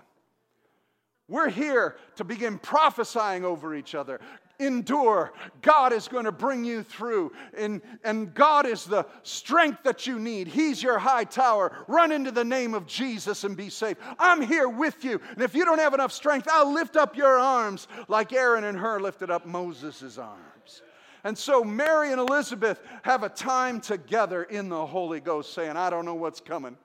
We're 1.27 1.49
here 1.49 1.97
to 2.15 2.23
begin 2.23 2.57
prophesying 2.57 3.43
over 3.43 3.75
each 3.75 3.95
other. 3.95 4.19
Endure. 4.65 5.33
God 5.61 5.93
is 5.93 6.07
going 6.07 6.25
to 6.25 6.31
bring 6.31 6.63
you 6.63 6.83
through. 6.83 7.31
And, 7.57 7.81
and 8.03 8.33
God 8.33 8.65
is 8.65 8.85
the 8.85 9.05
strength 9.23 9.83
that 9.83 10.07
you 10.07 10.19
need. 10.19 10.47
He's 10.47 10.81
your 10.81 10.99
high 10.99 11.23
tower. 11.23 11.71
Run 11.87 12.11
into 12.11 12.31
the 12.31 12.43
name 12.43 12.73
of 12.73 12.85
Jesus 12.85 13.43
and 13.43 13.55
be 13.55 13.69
safe. 13.69 13.97
I'm 14.19 14.41
here 14.41 14.69
with 14.69 15.03
you. 15.03 15.19
And 15.31 15.41
if 15.41 15.55
you 15.55 15.65
don't 15.65 15.79
have 15.79 15.93
enough 15.93 16.11
strength, 16.11 16.47
I'll 16.51 16.71
lift 16.71 16.95
up 16.95 17.15
your 17.15 17.39
arms 17.39 17.87
like 18.07 18.33
Aaron 18.33 18.63
and 18.63 18.77
Hur 18.77 18.99
lifted 18.99 19.29
up 19.29 19.45
Moses' 19.45 20.17
arms. 20.17 20.81
And 21.23 21.37
so 21.37 21.63
Mary 21.63 22.11
and 22.11 22.19
Elizabeth 22.19 22.81
have 23.03 23.23
a 23.23 23.29
time 23.29 23.79
together 23.79 24.43
in 24.43 24.67
the 24.69 24.85
Holy 24.85 25.21
Ghost 25.21 25.53
saying, 25.53 25.77
I 25.77 25.89
don't 25.89 26.05
know 26.05 26.15
what's 26.15 26.41
coming, 26.41 26.77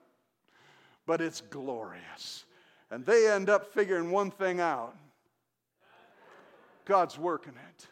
but 1.05 1.19
it's 1.19 1.41
glorious. 1.41 2.45
And 2.89 3.05
they 3.05 3.29
end 3.29 3.49
up 3.49 3.73
figuring 3.73 4.11
one 4.11 4.31
thing 4.31 4.61
out 4.61 4.95
God's 6.89 7.19
working 7.19 7.53
it. 7.69 7.87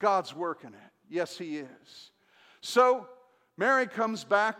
God's 0.00 0.34
working 0.34 0.70
it. 0.70 0.92
Yes, 1.08 1.38
He 1.38 1.58
is. 1.58 2.10
So 2.60 3.06
Mary 3.56 3.86
comes 3.86 4.24
back 4.24 4.56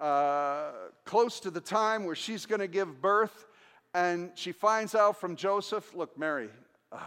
uh, 0.00 0.72
close 1.04 1.38
to 1.38 1.50
the 1.52 1.60
time 1.60 2.04
where 2.04 2.16
she's 2.16 2.44
going 2.44 2.60
to 2.60 2.66
give 2.66 3.00
birth, 3.00 3.46
and 3.94 4.32
she 4.34 4.50
finds 4.50 4.96
out 4.96 5.20
from 5.20 5.36
Joseph 5.36 5.94
look, 5.94 6.18
Mary, 6.18 6.48
uh, 6.90 6.98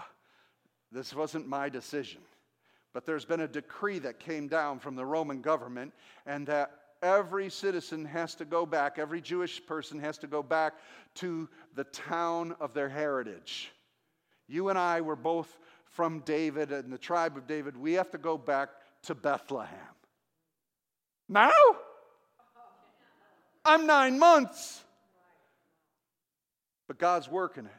this 0.94 1.14
wasn't 1.14 1.46
my 1.46 1.68
decision. 1.68 2.22
But 2.94 3.06
there's 3.06 3.26
been 3.26 3.42
a 3.42 3.50
decree 3.50 4.00
that 4.00 4.20
came 4.20 4.48
down 4.48 4.80
from 4.80 4.96
the 4.96 5.06
Roman 5.06 5.42
government, 5.42 5.94
and 6.26 6.48
that 6.48 6.72
every 7.02 7.50
citizen 7.50 8.06
has 8.06 8.34
to 8.36 8.46
go 8.46 8.66
back, 8.66 8.98
every 8.98 9.20
Jewish 9.20 9.66
person 9.66 10.00
has 10.00 10.18
to 10.20 10.28
go 10.28 10.42
back 10.42 10.76
to 11.16 11.50
the 11.76 11.84
town 11.84 12.56
of 12.62 12.74
their 12.74 12.88
heritage. 12.88 13.74
You 14.48 14.70
and 14.70 14.78
I 14.78 15.02
were 15.02 15.16
both 15.16 15.58
from 15.86 16.20
David 16.22 16.72
and 16.72 16.92
the 16.92 16.98
tribe 16.98 17.38
of 17.38 17.48
David. 17.48 17.76
We 17.76 17.94
have 17.94 18.12
to 18.12 18.18
go 18.18 18.38
back 18.38 18.70
to 19.04 19.16
Bethlehem. 19.16 19.78
Now? 21.28 21.52
I'm 23.66 23.86
nine 23.86 24.18
months. 24.18 24.84
But 26.88 26.98
God's 26.98 27.30
working 27.30 27.66
it. 27.66 27.72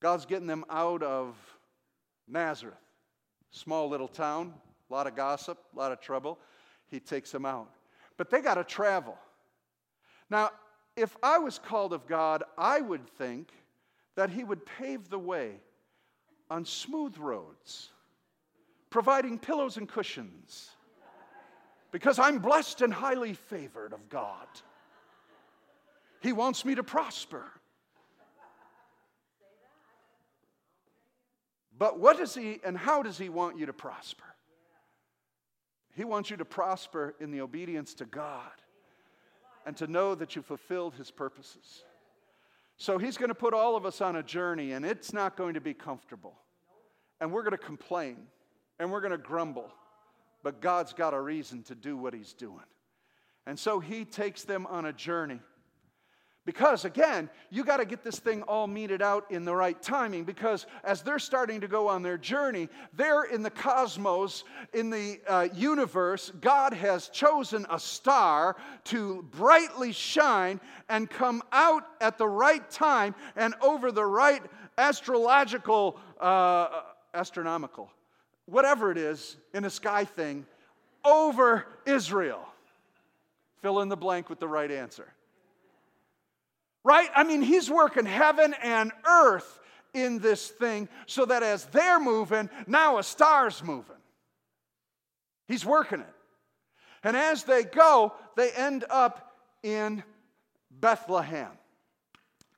God's 0.00 0.26
getting 0.26 0.46
them 0.46 0.64
out 0.68 1.02
of 1.02 1.36
Nazareth, 2.28 2.74
small 3.50 3.88
little 3.88 4.08
town, 4.08 4.52
a 4.90 4.92
lot 4.92 5.06
of 5.06 5.14
gossip, 5.14 5.58
a 5.74 5.78
lot 5.78 5.92
of 5.92 6.00
trouble 6.00 6.38
he 6.90 7.00
takes 7.00 7.30
them 7.30 7.46
out. 7.46 7.70
But 8.16 8.30
they 8.30 8.40
got 8.40 8.54
to 8.54 8.64
travel. 8.64 9.16
Now, 10.30 10.50
if 10.96 11.16
I 11.22 11.38
was 11.38 11.58
called 11.58 11.92
of 11.92 12.06
God, 12.06 12.42
I 12.56 12.80
would 12.80 13.06
think 13.06 13.48
that 14.16 14.30
he 14.30 14.44
would 14.44 14.66
pave 14.66 15.08
the 15.08 15.18
way 15.18 15.52
on 16.50 16.64
smooth 16.64 17.16
roads, 17.18 17.90
providing 18.90 19.38
pillows 19.38 19.76
and 19.76 19.88
cushions, 19.88 20.70
because 21.92 22.18
I'm 22.18 22.38
blessed 22.38 22.82
and 22.82 22.92
highly 22.92 23.34
favored 23.34 23.92
of 23.92 24.08
God. 24.08 24.48
He 26.20 26.32
wants 26.32 26.64
me 26.64 26.74
to 26.74 26.82
prosper. 26.82 27.44
But 31.78 32.00
what 32.00 32.16
does 32.16 32.34
he 32.34 32.58
and 32.64 32.76
how 32.76 33.02
does 33.02 33.18
he 33.18 33.28
want 33.28 33.58
you 33.58 33.66
to 33.66 33.72
prosper? 33.72 34.24
He 35.96 36.04
wants 36.04 36.30
you 36.30 36.36
to 36.36 36.44
prosper 36.44 37.14
in 37.20 37.30
the 37.30 37.40
obedience 37.40 37.94
to 37.94 38.04
God 38.04 38.50
and 39.64 39.74
to 39.78 39.86
know 39.86 40.14
that 40.14 40.36
you 40.36 40.42
fulfilled 40.42 40.94
His 40.94 41.10
purposes. 41.10 41.84
So 42.76 42.98
He's 42.98 43.16
going 43.16 43.28
to 43.28 43.34
put 43.34 43.54
all 43.54 43.76
of 43.76 43.86
us 43.86 44.00
on 44.00 44.16
a 44.16 44.22
journey, 44.22 44.72
and 44.72 44.84
it's 44.84 45.12
not 45.12 45.36
going 45.36 45.54
to 45.54 45.60
be 45.60 45.74
comfortable. 45.74 46.34
And 47.20 47.32
we're 47.32 47.42
going 47.42 47.52
to 47.52 47.58
complain 47.58 48.18
and 48.78 48.90
we're 48.90 49.00
going 49.00 49.12
to 49.12 49.18
grumble. 49.18 49.70
But 50.42 50.60
God's 50.60 50.92
got 50.92 51.14
a 51.14 51.20
reason 51.20 51.62
to 51.64 51.74
do 51.74 51.96
what 51.96 52.14
He's 52.14 52.32
doing. 52.32 52.64
And 53.46 53.58
so 53.58 53.80
He 53.80 54.04
takes 54.04 54.44
them 54.44 54.66
on 54.66 54.86
a 54.86 54.92
journey. 54.92 55.40
Because 56.46 56.84
again, 56.84 57.28
you 57.50 57.64
got 57.64 57.78
to 57.78 57.84
get 57.84 58.04
this 58.04 58.20
thing 58.20 58.42
all 58.42 58.68
meted 58.68 59.02
out 59.02 59.28
in 59.30 59.44
the 59.44 59.54
right 59.54 59.82
timing. 59.82 60.22
Because 60.22 60.66
as 60.84 61.02
they're 61.02 61.18
starting 61.18 61.60
to 61.60 61.68
go 61.68 61.88
on 61.88 62.04
their 62.04 62.16
journey, 62.16 62.68
they're 62.94 63.24
in 63.24 63.42
the 63.42 63.50
cosmos, 63.50 64.44
in 64.72 64.88
the 64.88 65.20
uh, 65.26 65.48
universe. 65.52 66.30
God 66.40 66.72
has 66.72 67.08
chosen 67.08 67.66
a 67.68 67.80
star 67.80 68.56
to 68.84 69.22
brightly 69.32 69.90
shine 69.90 70.60
and 70.88 71.10
come 71.10 71.42
out 71.50 71.82
at 72.00 72.16
the 72.16 72.28
right 72.28 72.70
time 72.70 73.16
and 73.34 73.52
over 73.60 73.90
the 73.90 74.06
right 74.06 74.42
astrological, 74.78 75.98
uh, 76.20 76.82
astronomical, 77.12 77.90
whatever 78.44 78.92
it 78.92 78.98
is, 78.98 79.36
in 79.52 79.64
a 79.64 79.70
sky 79.70 80.04
thing, 80.04 80.46
over 81.04 81.66
Israel. 81.86 82.46
Fill 83.62 83.80
in 83.80 83.88
the 83.88 83.96
blank 83.96 84.30
with 84.30 84.38
the 84.38 84.46
right 84.46 84.70
answer 84.70 85.12
right? 86.86 87.10
I 87.16 87.24
mean, 87.24 87.42
he's 87.42 87.68
working 87.68 88.06
heaven 88.06 88.54
and 88.62 88.92
earth 89.04 89.58
in 89.92 90.20
this 90.20 90.46
thing 90.48 90.88
so 91.06 91.24
that 91.24 91.42
as 91.42 91.64
they're 91.66 91.98
moving, 91.98 92.48
now 92.68 92.98
a 92.98 93.02
star's 93.02 93.62
moving. 93.64 93.96
He's 95.48 95.66
working 95.66 95.98
it. 95.98 96.14
And 97.02 97.16
as 97.16 97.42
they 97.42 97.64
go, 97.64 98.12
they 98.36 98.52
end 98.52 98.84
up 98.88 99.32
in 99.64 100.04
Bethlehem. 100.70 101.50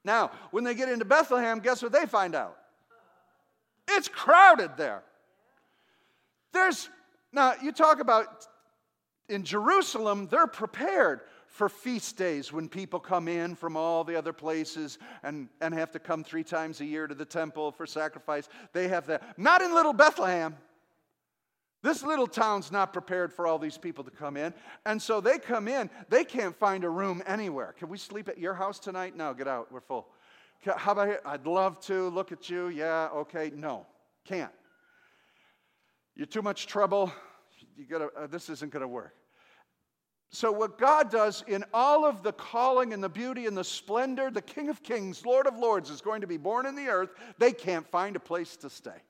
Now, 0.05 0.31
when 0.51 0.63
they 0.63 0.75
get 0.75 0.91
into 0.91 1.07
Bethlehem, 1.07 1.61
guess 1.61 1.83
what 1.83 1.93
they 1.93 2.05
find 2.05 2.35
out? 2.35 2.59
It's 3.89 4.09
crowded 4.09 4.73
there. 4.77 5.03
There's, 6.53 6.91
now 7.33 7.55
you 7.63 7.73
talk 7.73 8.01
about 8.01 8.47
in 9.31 9.45
Jerusalem, 9.45 10.29
they're 10.31 10.47
prepared 10.47 11.23
for 11.49 11.69
feast 11.69 12.17
days 12.17 12.53
when 12.53 12.69
people 12.69 13.01
come 13.01 13.27
in 13.27 13.55
from 13.55 13.77
all 13.77 14.05
the 14.05 14.17
other 14.17 14.33
places 14.33 14.99
and, 15.23 15.49
and 15.61 15.75
have 15.75 15.91
to 15.93 15.99
come 15.99 16.23
three 16.23 16.45
times 16.45 16.81
a 16.81 16.85
year 16.85 17.07
to 17.07 17.15
the 17.15 17.25
temple 17.25 17.73
for 17.73 17.87
sacrifice. 17.87 18.49
They 18.73 18.89
have 18.89 19.07
that. 19.07 19.39
Not 19.39 19.63
in 19.63 19.75
little 19.75 19.93
Bethlehem. 19.93 20.57
This 21.83 22.03
little 22.03 22.27
town's 22.27 22.73
not 22.73 22.93
prepared 22.93 23.33
for 23.33 23.47
all 23.47 23.59
these 23.59 23.79
people 23.79 24.05
to 24.05 24.11
come 24.11 24.37
in. 24.37 24.53
And 24.85 25.01
so 25.01 25.21
they 25.21 25.39
come 25.39 25.69
in, 25.69 25.91
they 26.09 26.25
can't 26.25 26.57
find 26.57 26.85
a 26.85 26.91
room 26.91 27.23
anywhere. 27.27 27.75
Can 27.79 27.89
we 27.89 27.99
sleep 27.99 28.29
at 28.29 28.39
your 28.39 28.55
house 28.55 28.79
tonight? 28.79 29.17
No, 29.17 29.33
get 29.33 29.49
out, 29.49 29.71
we're 29.73 29.81
full. 29.81 30.09
How 30.65 30.93
about 30.93 31.07
here? 31.07 31.21
I'd 31.25 31.47
love 31.47 31.81
to. 31.83 32.09
Look 32.09 32.33
at 32.33 32.51
you. 32.51 32.69
Yeah, 32.69 33.09
okay. 33.15 33.53
No, 33.55 33.87
can't. 34.25 34.53
You're 36.17 36.27
too 36.27 36.43
much 36.43 36.67
trouble. 36.67 37.13
You 37.77 37.87
gotta, 37.87 38.09
uh, 38.17 38.27
this 38.27 38.51
isn't 38.51 38.73
going 38.73 38.81
to 38.81 38.89
work. 38.89 39.15
So, 40.31 40.53
what 40.53 40.77
God 40.77 41.11
does 41.11 41.43
in 41.47 41.65
all 41.73 42.05
of 42.05 42.23
the 42.23 42.33
calling 42.33 42.93
and 42.93 43.03
the 43.03 43.09
beauty 43.09 43.47
and 43.47 43.57
the 43.57 43.65
splendor, 43.65 44.31
the 44.31 44.43
King 44.43 44.69
of 44.69 44.83
Kings, 44.83 45.25
Lord 45.25 45.47
of 45.47 45.57
Lords, 45.57 45.89
is 45.89 46.03
going 46.03 46.21
to 46.21 46.27
be 46.27 46.37
born 46.37 46.67
in 46.67 46.75
the 46.75 46.89
earth, 46.89 47.11
they 47.39 47.53
can't 47.53 47.87
find 47.89 48.15
a 48.15 48.21
place 48.21 48.57
to 48.59 48.69
stay. 48.69 49.01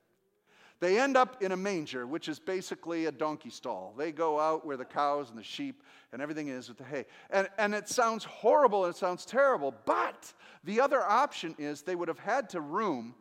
They 0.79 0.97
end 0.97 1.17
up 1.17 1.43
in 1.43 1.51
a 1.51 1.57
manger, 1.57 2.07
which 2.07 2.29
is 2.29 2.39
basically 2.39 3.07
a 3.07 3.11
donkey 3.11 3.49
stall. 3.49 3.93
They 3.97 4.13
go 4.13 4.39
out 4.39 4.65
where 4.65 4.77
the 4.77 4.85
cows 4.85 5.29
and 5.29 5.37
the 5.37 5.43
sheep 5.43 5.83
and 6.13 6.21
everything 6.21 6.47
is 6.47 6.69
with 6.69 6.77
the 6.77 6.85
hay. 6.85 7.05
And, 7.29 7.49
and 7.57 7.75
it 7.75 7.89
sounds 7.89 8.23
horrible 8.23 8.85
and 8.85 8.93
it 8.93 8.97
sounds 8.97 9.25
terrible, 9.25 9.75
but 9.85 10.33
the 10.63 10.79
other 10.79 11.03
option 11.03 11.53
is 11.57 11.81
they 11.81 11.95
would 11.95 12.07
have 12.07 12.19
had 12.19 12.49
to 12.51 12.61
room 12.61 13.13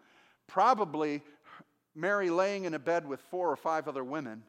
probably 0.46 1.20
Mary 1.96 2.30
laying 2.30 2.64
in 2.64 2.74
a 2.74 2.78
bed 2.78 3.06
with 3.06 3.20
four 3.22 3.50
or 3.50 3.56
five 3.56 3.88
other 3.88 4.04
women 4.04 4.44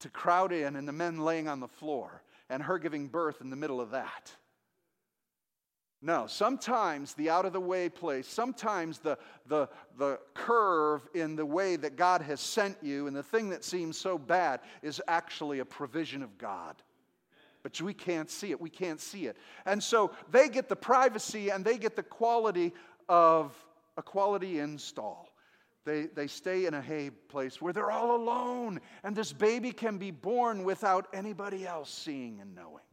to 0.00 0.08
crowd 0.08 0.52
in 0.52 0.76
and 0.76 0.86
the 0.86 0.92
men 0.92 1.18
laying 1.18 1.48
on 1.48 1.60
the 1.60 1.68
floor 1.68 2.22
and 2.48 2.62
her 2.62 2.78
giving 2.78 3.06
birth 3.06 3.40
in 3.40 3.50
the 3.50 3.56
middle 3.56 3.80
of 3.80 3.92
that. 3.92 4.32
No, 6.02 6.26
sometimes 6.26 7.12
the 7.14 7.28
out 7.28 7.44
of 7.44 7.52
the 7.52 7.60
way 7.60 7.90
place, 7.90 8.26
sometimes 8.26 8.98
the, 8.98 9.18
the, 9.46 9.68
the 9.98 10.18
curve 10.32 11.06
in 11.14 11.36
the 11.36 11.44
way 11.44 11.76
that 11.76 11.96
God 11.96 12.22
has 12.22 12.40
sent 12.40 12.78
you 12.80 13.06
and 13.06 13.14
the 13.14 13.22
thing 13.22 13.50
that 13.50 13.64
seems 13.64 13.98
so 13.98 14.16
bad 14.16 14.60
is 14.82 15.02
actually 15.06 15.58
a 15.58 15.64
provision 15.64 16.22
of 16.22 16.38
God. 16.38 16.76
But 17.62 17.78
we 17.82 17.92
can't 17.92 18.30
see 18.30 18.50
it. 18.50 18.58
We 18.58 18.70
can't 18.70 19.00
see 19.00 19.26
it. 19.26 19.36
And 19.66 19.82
so 19.82 20.12
they 20.30 20.48
get 20.48 20.70
the 20.70 20.76
privacy 20.76 21.50
and 21.50 21.62
they 21.62 21.76
get 21.76 21.96
the 21.96 22.02
quality 22.02 22.72
of 23.06 23.54
a 23.98 24.02
quality 24.02 24.58
install. 24.58 25.29
They, 25.84 26.06
they 26.06 26.26
stay 26.26 26.66
in 26.66 26.74
a 26.74 26.82
hay 26.82 27.10
place 27.10 27.60
where 27.60 27.72
they're 27.72 27.90
all 27.90 28.14
alone, 28.14 28.80
and 29.02 29.16
this 29.16 29.32
baby 29.32 29.72
can 29.72 29.96
be 29.96 30.10
born 30.10 30.64
without 30.64 31.08
anybody 31.14 31.66
else 31.66 31.90
seeing 31.90 32.40
and 32.40 32.54
knowing. 32.54 32.84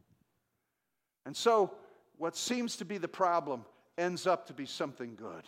And 1.26 1.36
so 1.36 1.74
what 2.16 2.36
seems 2.36 2.76
to 2.76 2.84
be 2.84 2.96
the 2.98 3.08
problem 3.08 3.64
ends 3.98 4.26
up 4.26 4.46
to 4.46 4.54
be 4.54 4.64
something 4.64 5.14
good. 5.16 5.44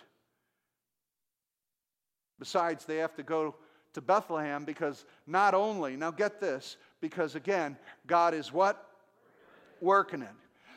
Besides, 2.38 2.84
they 2.84 2.96
have 2.96 3.14
to 3.16 3.22
go 3.22 3.54
to 3.94 4.00
Bethlehem 4.00 4.64
because 4.64 5.04
not 5.26 5.54
only, 5.54 5.96
now 5.96 6.10
get 6.10 6.40
this, 6.40 6.76
because 7.00 7.34
again, 7.34 7.76
God 8.06 8.34
is 8.34 8.52
what? 8.52 8.86
Working 9.80 10.22
it. 10.22 10.28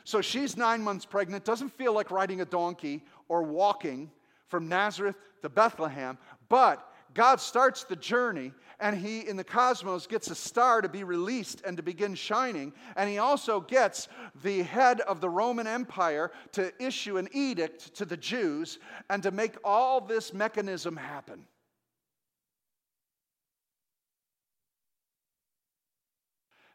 So 0.04 0.20
she's 0.20 0.56
nine 0.56 0.82
months 0.82 1.06
pregnant, 1.06 1.44
doesn't 1.44 1.70
feel 1.70 1.94
like 1.94 2.10
riding 2.10 2.40
a 2.40 2.44
donkey 2.44 3.04
or 3.28 3.42
walking 3.42 4.10
from 4.48 4.68
Nazareth 4.68 5.16
to 5.44 5.48
Bethlehem, 5.48 6.18
but 6.48 6.90
God 7.14 7.40
starts 7.40 7.84
the 7.84 7.96
journey, 7.96 8.52
and 8.80 8.96
he, 8.98 9.20
in 9.20 9.36
the 9.36 9.44
cosmos, 9.44 10.06
gets 10.06 10.30
a 10.30 10.34
star 10.34 10.82
to 10.82 10.88
be 10.88 11.04
released 11.04 11.62
and 11.64 11.76
to 11.76 11.82
begin 11.82 12.16
shining. 12.16 12.72
And 12.96 13.08
he 13.08 13.18
also 13.18 13.60
gets 13.60 14.08
the 14.42 14.62
head 14.62 15.00
of 15.02 15.20
the 15.20 15.28
Roman 15.28 15.68
Empire 15.68 16.32
to 16.52 16.72
issue 16.84 17.16
an 17.18 17.28
edict 17.32 17.94
to 17.94 18.04
the 18.04 18.16
Jews 18.16 18.80
and 19.08 19.22
to 19.22 19.30
make 19.30 19.56
all 19.62 20.00
this 20.00 20.34
mechanism 20.34 20.96
happen. 20.96 21.46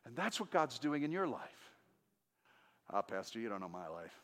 And 0.05 0.15
that's 0.15 0.39
what 0.39 0.51
God's 0.51 0.79
doing 0.79 1.03
in 1.03 1.11
your 1.11 1.27
life. 1.27 1.41
Ah, 2.91 3.01
Pastor, 3.01 3.39
you 3.39 3.49
don't 3.49 3.59
know 3.59 3.69
my 3.69 3.87
life. 3.89 4.15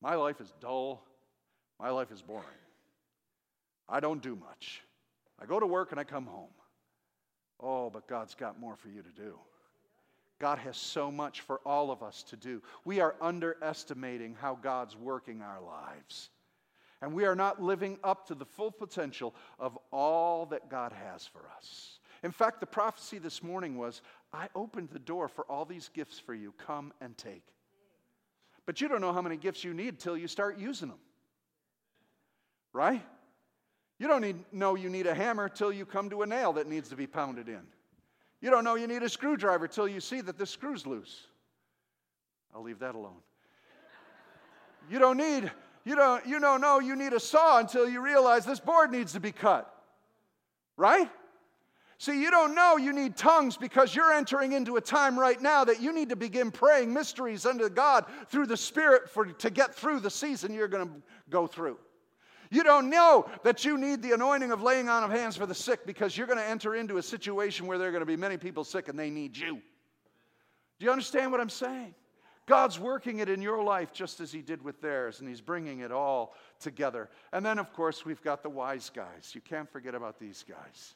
My 0.00 0.14
life 0.14 0.40
is 0.40 0.52
dull. 0.60 1.04
My 1.78 1.90
life 1.90 2.10
is 2.10 2.22
boring. 2.22 2.46
I 3.90 4.00
don't 4.00 4.22
do 4.22 4.36
much. 4.36 4.82
I 5.40 5.46
go 5.46 5.58
to 5.58 5.66
work 5.66 5.90
and 5.90 6.00
I 6.00 6.04
come 6.04 6.26
home. 6.26 6.50
Oh, 7.58 7.90
but 7.90 8.06
God's 8.06 8.34
got 8.34 8.58
more 8.58 8.76
for 8.76 8.88
you 8.88 9.02
to 9.02 9.10
do. 9.10 9.34
God 10.38 10.58
has 10.58 10.76
so 10.76 11.10
much 11.10 11.42
for 11.42 11.60
all 11.66 11.90
of 11.90 12.02
us 12.02 12.22
to 12.30 12.36
do. 12.36 12.62
We 12.84 13.00
are 13.00 13.14
underestimating 13.20 14.36
how 14.40 14.54
God's 14.54 14.96
working 14.96 15.42
our 15.42 15.60
lives. 15.60 16.30
And 17.02 17.12
we 17.12 17.24
are 17.24 17.34
not 17.34 17.62
living 17.62 17.98
up 18.04 18.26
to 18.28 18.34
the 18.34 18.44
full 18.44 18.70
potential 18.70 19.34
of 19.58 19.78
all 19.90 20.46
that 20.46 20.70
God 20.70 20.92
has 20.92 21.26
for 21.26 21.42
us. 21.56 21.98
In 22.22 22.30
fact, 22.30 22.60
the 22.60 22.66
prophecy 22.66 23.18
this 23.18 23.42
morning 23.42 23.76
was 23.76 24.02
I 24.32 24.48
opened 24.54 24.90
the 24.90 24.98
door 24.98 25.28
for 25.28 25.44
all 25.44 25.64
these 25.64 25.88
gifts 25.92 26.18
for 26.18 26.34
you. 26.34 26.54
Come 26.66 26.92
and 27.00 27.16
take. 27.16 27.44
But 28.66 28.80
you 28.80 28.88
don't 28.88 29.00
know 29.00 29.12
how 29.12 29.22
many 29.22 29.36
gifts 29.36 29.64
you 29.64 29.74
need 29.74 29.98
till 29.98 30.16
you 30.16 30.28
start 30.28 30.58
using 30.58 30.88
them. 30.88 30.98
Right? 32.72 33.02
You 34.00 34.08
don't 34.08 34.22
need, 34.22 34.36
know 34.50 34.76
you 34.76 34.88
need 34.88 35.06
a 35.06 35.14
hammer 35.14 35.50
till 35.50 35.70
you 35.70 35.84
come 35.84 36.08
to 36.08 36.22
a 36.22 36.26
nail 36.26 36.54
that 36.54 36.66
needs 36.66 36.88
to 36.88 36.96
be 36.96 37.06
pounded 37.06 37.48
in. 37.48 37.60
You 38.40 38.48
don't 38.48 38.64
know 38.64 38.74
you 38.74 38.86
need 38.86 39.02
a 39.02 39.10
screwdriver 39.10 39.68
till 39.68 39.86
you 39.86 40.00
see 40.00 40.22
that 40.22 40.38
the 40.38 40.46
screw's 40.46 40.86
loose. 40.86 41.26
I'll 42.54 42.62
leave 42.62 42.78
that 42.78 42.94
alone. 42.94 43.20
You 44.88 44.98
don't 44.98 45.18
need, 45.18 45.52
you 45.84 45.94
don't, 45.96 46.26
you 46.26 46.40
don't 46.40 46.62
know 46.62 46.80
you 46.80 46.96
need 46.96 47.12
a 47.12 47.20
saw 47.20 47.58
until 47.58 47.86
you 47.86 48.00
realize 48.00 48.46
this 48.46 48.58
board 48.58 48.90
needs 48.90 49.12
to 49.12 49.20
be 49.20 49.32
cut. 49.32 49.70
Right? 50.78 51.10
See, 51.98 52.22
you 52.22 52.30
don't 52.30 52.54
know 52.54 52.78
you 52.78 52.94
need 52.94 53.18
tongues 53.18 53.58
because 53.58 53.94
you're 53.94 54.14
entering 54.14 54.52
into 54.52 54.76
a 54.76 54.80
time 54.80 55.18
right 55.18 55.40
now 55.42 55.64
that 55.64 55.82
you 55.82 55.92
need 55.92 56.08
to 56.08 56.16
begin 56.16 56.50
praying 56.50 56.94
mysteries 56.94 57.44
unto 57.44 57.68
God 57.68 58.06
through 58.28 58.46
the 58.46 58.56
Spirit 58.56 59.10
for, 59.10 59.26
to 59.26 59.50
get 59.50 59.74
through 59.74 60.00
the 60.00 60.10
season 60.10 60.54
you're 60.54 60.68
going 60.68 60.88
to 60.88 60.94
go 61.28 61.46
through. 61.46 61.76
You 62.50 62.64
don't 62.64 62.90
know 62.90 63.28
that 63.44 63.64
you 63.64 63.78
need 63.78 64.02
the 64.02 64.12
anointing 64.12 64.50
of 64.50 64.60
laying 64.60 64.88
on 64.88 65.04
of 65.04 65.10
hands 65.10 65.36
for 65.36 65.46
the 65.46 65.54
sick 65.54 65.86
because 65.86 66.16
you're 66.16 66.26
going 66.26 66.38
to 66.38 66.44
enter 66.44 66.74
into 66.74 66.98
a 66.98 67.02
situation 67.02 67.66
where 67.66 67.78
there 67.78 67.88
are 67.88 67.92
going 67.92 68.00
to 68.00 68.06
be 68.06 68.16
many 68.16 68.36
people 68.36 68.64
sick 68.64 68.88
and 68.88 68.98
they 68.98 69.08
need 69.08 69.36
you. 69.36 69.54
Do 70.78 70.86
you 70.86 70.90
understand 70.90 71.30
what 71.30 71.40
I'm 71.40 71.48
saying? 71.48 71.94
God's 72.46 72.80
working 72.80 73.20
it 73.20 73.28
in 73.28 73.40
your 73.40 73.62
life 73.62 73.92
just 73.92 74.18
as 74.18 74.32
He 74.32 74.42
did 74.42 74.60
with 74.62 74.80
theirs, 74.80 75.20
and 75.20 75.28
He's 75.28 75.40
bringing 75.40 75.80
it 75.80 75.92
all 75.92 76.34
together. 76.58 77.08
And 77.32 77.46
then, 77.46 77.60
of 77.60 77.72
course, 77.72 78.04
we've 78.04 78.22
got 78.22 78.42
the 78.42 78.50
wise 78.50 78.90
guys. 78.90 79.30
You 79.32 79.40
can't 79.40 79.70
forget 79.70 79.94
about 79.94 80.18
these 80.18 80.44
guys. 80.48 80.94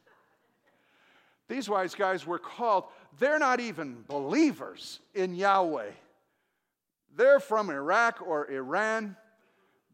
These 1.49 1.69
wise 1.69 1.95
guys 1.95 2.27
were 2.27 2.41
called, 2.41 2.87
they're 3.21 3.39
not 3.39 3.61
even 3.61 4.03
believers 4.09 4.99
in 5.15 5.35
Yahweh. 5.35 5.91
They're 7.17 7.39
from 7.39 7.71
Iraq 7.71 8.27
or 8.27 8.51
Iran. 8.51 9.17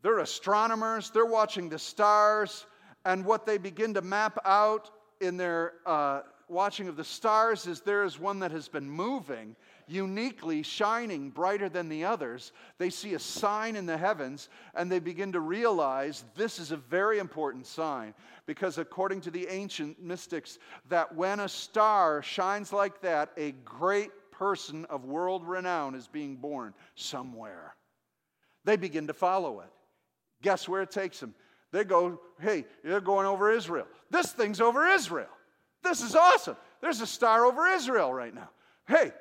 They're 0.03 0.21
astronomers, 0.21 1.11
they're 1.11 1.27
watching 1.27 1.69
the 1.69 1.79
stars, 1.79 2.67
and 3.05 3.25
what 3.25 3.47
they 3.47 3.59
begin 3.59 3.95
to 3.95 4.03
map 4.03 4.39
out 4.45 4.91
in 5.21 5.37
their 5.37 5.75
uh, 5.85 6.23
watching 6.51 6.89
of 6.89 6.97
the 6.97 7.05
stars 7.05 7.67
is 7.67 7.81
there 7.81 8.05
is 8.05 8.19
one 8.19 8.41
that 8.41 8.51
has 8.51 8.69
been 8.69 8.89
moving, 8.91 9.55
uniquely 9.87 10.63
shining 10.63 11.31
brighter 11.31 11.69
than 11.69 11.89
the 11.89 12.05
others. 12.05 12.53
They 12.79 12.91
see 12.91 13.15
a 13.15 13.19
sign 13.19 13.77
in 13.77 13.87
the 13.87 13.97
heavens 13.97 14.49
and 14.75 14.91
they 14.91 14.99
begin 14.99 15.33
to 15.33 15.41
realize 15.41 16.25
this 16.35 16.59
is 16.59 16.73
a 16.73 16.77
very 16.77 17.19
important 17.19 17.67
sign 17.67 18.15
because, 18.47 18.79
according 18.79 19.21
to 19.23 19.31
the 19.31 19.47
ancient 19.49 20.03
mystics, 20.03 20.59
that 20.89 21.15
when 21.15 21.41
a 21.41 21.49
star 21.49 22.23
shines 22.23 22.73
like 22.73 23.01
that, 23.03 23.31
a 23.37 23.53
great 23.65 24.11
person 24.33 24.85
of 24.87 25.05
world 25.05 25.47
renown 25.47 25.95
is 25.95 26.09
being 26.09 26.37
born 26.37 26.75
somewhere. 26.95 27.75
They 28.65 28.77
begin 28.77 29.07
to 29.07 29.15
follow 29.15 29.61
it. 29.61 29.71
Guess 30.43 30.69
where 30.69 30.83
it 30.83 30.91
takes 30.91 31.21
them? 31.21 31.35
They 31.73 31.85
go, 31.85 32.21
hey, 32.41 32.65
they're 32.83 33.01
going 33.01 33.27
over 33.27 33.51
Israel. 33.53 33.87
This 34.11 34.33
thing's 34.33 34.61
over 34.61 34.87
Israel. 34.89 35.29
This 35.83 36.03
is 36.03 36.15
awesome. 36.15 36.57
There's 36.81 37.01
a 37.01 37.07
star 37.07 37.45
over 37.45 37.69
Israel 37.69 38.13
right 38.13 38.35
now. 38.35 38.51
Hey, 38.89 39.13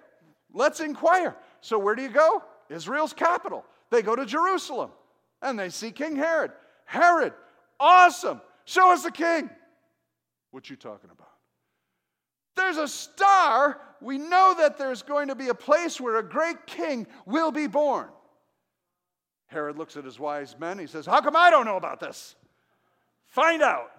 let's 0.54 0.80
inquire. 0.80 1.36
So 1.62 1.78
where 1.78 1.96
do 1.96 2.02
you 2.02 2.10
go? 2.10 2.44
Israel's 2.70 3.14
capital. 3.14 3.66
They 3.92 4.02
go 4.02 4.16
to 4.16 4.26
Jerusalem 4.26 4.92
and 5.42 5.60
they 5.60 5.70
see 5.70 5.92
King 5.92 6.16
Herod. 6.16 6.52
Herod, 6.86 7.34
awesome. 7.80 8.42
Show 8.66 8.92
us 8.92 9.04
the 9.04 9.12
king. 9.12 9.50
What 10.52 10.70
you 10.70 10.76
talking 10.76 11.10
about? 11.12 11.28
There's 12.56 12.78
a 12.78 12.88
star. 12.88 13.80
We 14.02 14.18
know 14.18 14.56
that 14.58 14.78
there's 14.78 15.02
going 15.02 15.30
to 15.30 15.36
be 15.36 15.50
a 15.50 15.54
place 15.54 16.02
where 16.02 16.18
a 16.18 16.24
great 16.24 16.66
king 16.66 17.08
will 17.26 17.52
be 17.52 17.68
born. 17.68 18.10
Herod 19.50 19.78
looks 19.78 19.98
at 19.98 20.06
his 20.06 20.20
wise 20.20 20.56
men. 20.60 20.80
He 20.80 20.88
says, 20.88 21.06
How 21.06 21.22
come 21.22 21.36
I 21.36 21.50
don't 21.50 21.66
know 21.66 21.78
about 21.78 22.00
this? 22.00 22.36
Find 23.28 23.62
out. 23.62 23.92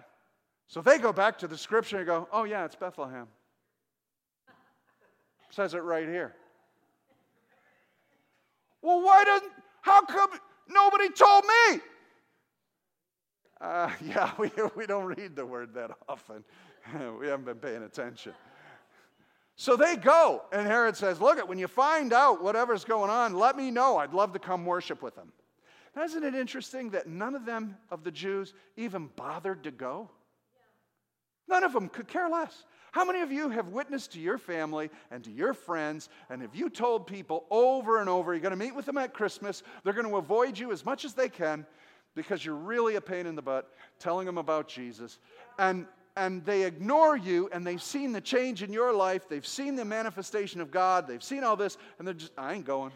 So 0.67 0.81
they 0.81 0.97
go 0.97 1.11
back 1.13 1.37
to 1.39 1.47
the 1.47 1.57
scripture 1.57 1.97
and 1.97 2.05
go, 2.05 2.27
Oh, 2.31 2.45
yeah, 2.45 2.65
it's 2.65 2.75
Bethlehem. 2.75 3.27
Says 5.49 5.73
it 5.73 5.79
right 5.79 6.07
here. 6.07 6.33
Well, 8.81 9.01
why 9.01 9.23
doesn't, 9.25 9.51
how 9.81 10.03
come 10.05 10.29
nobody 10.69 11.09
told 11.09 11.43
me? 11.43 11.81
Uh, 13.59 13.91
yeah, 14.05 14.31
we, 14.37 14.49
we 14.75 14.85
don't 14.85 15.05
read 15.05 15.35
the 15.35 15.45
word 15.45 15.73
that 15.73 15.91
often. 16.07 16.43
we 17.19 17.27
haven't 17.27 17.45
been 17.45 17.57
paying 17.57 17.83
attention. 17.83 18.33
So 19.57 19.75
they 19.75 19.97
go, 19.97 20.43
and 20.53 20.65
Herod 20.65 20.95
says, 20.95 21.19
Look, 21.19 21.37
at 21.37 21.47
when 21.47 21.59
you 21.59 21.67
find 21.67 22.13
out 22.13 22.41
whatever's 22.41 22.85
going 22.85 23.11
on, 23.11 23.35
let 23.35 23.57
me 23.57 23.69
know. 23.69 23.97
I'd 23.97 24.13
love 24.13 24.31
to 24.33 24.39
come 24.39 24.65
worship 24.65 25.01
with 25.01 25.15
them. 25.15 25.31
Now, 25.95 26.03
isn't 26.03 26.23
it 26.23 26.35
interesting 26.35 26.91
that 26.91 27.07
none 27.07 27.35
of 27.35 27.45
them, 27.45 27.77
of 27.89 28.03
the 28.03 28.11
Jews, 28.11 28.53
even 28.77 29.09
bothered 29.15 29.63
to 29.63 29.71
go? 29.71 30.09
None 31.47 31.63
of 31.63 31.73
them 31.73 31.89
could 31.89 32.07
care 32.07 32.29
less. 32.29 32.63
How 32.91 33.05
many 33.05 33.21
of 33.21 33.31
you 33.31 33.49
have 33.49 33.69
witnessed 33.69 34.13
to 34.13 34.19
your 34.19 34.37
family 34.37 34.89
and 35.11 35.23
to 35.23 35.31
your 35.31 35.53
friends, 35.53 36.09
and 36.29 36.41
have 36.41 36.55
you 36.55 36.69
told 36.69 37.07
people 37.07 37.45
over 37.49 37.99
and 37.99 38.09
over, 38.09 38.33
you're 38.33 38.41
going 38.41 38.51
to 38.51 38.57
meet 38.57 38.75
with 38.75 38.85
them 38.85 38.97
at 38.97 39.13
Christmas, 39.13 39.63
they're 39.83 39.93
going 39.93 40.07
to 40.07 40.17
avoid 40.17 40.57
you 40.57 40.71
as 40.71 40.85
much 40.85 41.05
as 41.05 41.13
they 41.13 41.29
can 41.29 41.65
because 42.15 42.43
you're 42.43 42.55
really 42.55 42.95
a 42.95 43.01
pain 43.01 43.25
in 43.25 43.35
the 43.35 43.41
butt 43.41 43.69
telling 43.99 44.25
them 44.25 44.37
about 44.37 44.67
Jesus, 44.67 45.19
and, 45.57 45.85
and 46.17 46.43
they 46.45 46.63
ignore 46.63 47.15
you, 47.15 47.49
and 47.53 47.65
they've 47.65 47.81
seen 47.81 48.11
the 48.11 48.19
change 48.19 48.63
in 48.63 48.73
your 48.73 48.93
life, 48.93 49.29
they've 49.29 49.47
seen 49.47 49.75
the 49.75 49.85
manifestation 49.85 50.59
of 50.59 50.71
God, 50.71 51.07
they've 51.07 51.23
seen 51.23 51.45
all 51.45 51.55
this, 51.55 51.77
and 51.97 52.07
they're 52.07 52.13
just, 52.13 52.33
I 52.37 52.53
ain't 52.53 52.65
going. 52.65 52.91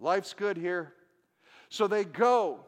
Life's 0.00 0.34
good 0.34 0.56
here. 0.56 0.94
So 1.70 1.86
they 1.86 2.04
go. 2.04 2.60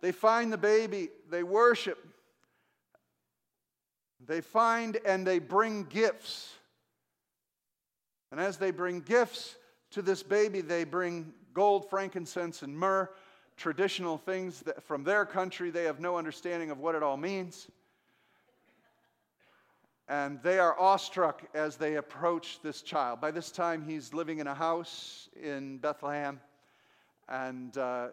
They 0.00 0.12
find 0.12 0.52
the 0.52 0.58
baby, 0.58 1.08
they 1.30 1.42
worship. 1.42 2.06
They 4.26 4.40
find 4.40 4.98
and 5.06 5.26
they 5.26 5.38
bring 5.38 5.84
gifts. 5.84 6.52
And 8.30 8.40
as 8.40 8.56
they 8.56 8.70
bring 8.70 9.00
gifts 9.00 9.56
to 9.92 10.02
this 10.02 10.22
baby, 10.22 10.60
they 10.60 10.84
bring 10.84 11.32
gold, 11.52 11.88
frankincense, 11.88 12.62
and 12.62 12.76
myrrh, 12.76 13.08
traditional 13.56 14.18
things 14.18 14.60
that 14.60 14.82
from 14.82 15.04
their 15.04 15.24
country. 15.24 15.70
They 15.70 15.84
have 15.84 16.00
no 16.00 16.18
understanding 16.18 16.70
of 16.70 16.78
what 16.80 16.94
it 16.94 17.02
all 17.02 17.16
means. 17.16 17.68
And 20.08 20.42
they 20.42 20.58
are 20.58 20.78
awestruck 20.78 21.44
as 21.54 21.76
they 21.76 21.96
approach 21.96 22.60
this 22.62 22.82
child. 22.82 23.20
By 23.20 23.30
this 23.30 23.50
time, 23.50 23.86
he's 23.86 24.12
living 24.12 24.38
in 24.38 24.46
a 24.46 24.54
house 24.54 25.28
in 25.40 25.78
Bethlehem 25.78 26.40
and 27.28 27.76
uh, 27.78 28.08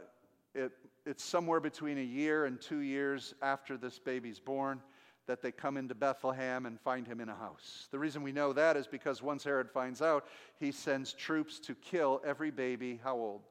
it, 0.54 0.72
it's 1.06 1.24
somewhere 1.24 1.60
between 1.60 1.98
a 1.98 2.04
year 2.04 2.46
and 2.46 2.60
two 2.60 2.80
years 2.80 3.34
after 3.42 3.78
this 3.78 4.00
baby's 4.00 4.40
born. 4.40 4.82
that 5.28 5.42
they 5.42 5.52
come 5.52 5.78
into 5.78 5.96
Bethlehem 5.96 6.66
and 6.66 6.80
find 6.80 7.08
him 7.08 7.22
in 7.22 7.30
a 7.30 7.36
house. 7.36 7.88
The 7.92 8.00
reason 8.00 8.22
we 8.24 8.32
know 8.32 8.54
that 8.54 8.76
is 8.76 8.88
because 8.88 9.22
once 9.22 9.44
Herod 9.44 9.70
finds 9.70 10.02
out, 10.02 10.26
he 10.60 10.72
sends 10.72 11.14
troops 11.14 11.60
to 11.62 11.76
kill 11.76 12.22
every 12.26 12.52
baby, 12.52 13.00
how 13.04 13.16
old? 13.16 13.42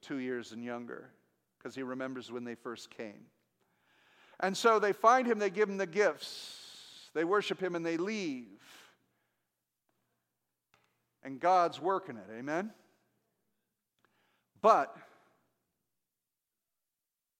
Two 0.00 0.16
years 0.16 0.52
and 0.52 0.64
younger, 0.64 1.10
because 1.58 1.74
he 1.74 1.82
remembers 1.82 2.32
when 2.32 2.42
they 2.42 2.54
first 2.54 2.90
came. 2.90 3.26
And 4.40 4.56
so 4.56 4.78
they 4.78 4.92
find 4.92 5.26
him, 5.26 5.38
they 5.38 5.50
give 5.50 5.68
him 5.68 5.76
the 5.76 5.86
gifts, 5.86 7.10
they 7.14 7.24
worship 7.24 7.62
him, 7.62 7.76
and 7.76 7.84
they 7.84 7.98
leave. 7.98 8.46
And 11.22 11.38
God's 11.38 11.80
working 11.80 12.16
it, 12.16 12.26
amen? 12.36 12.72
But 14.62 14.96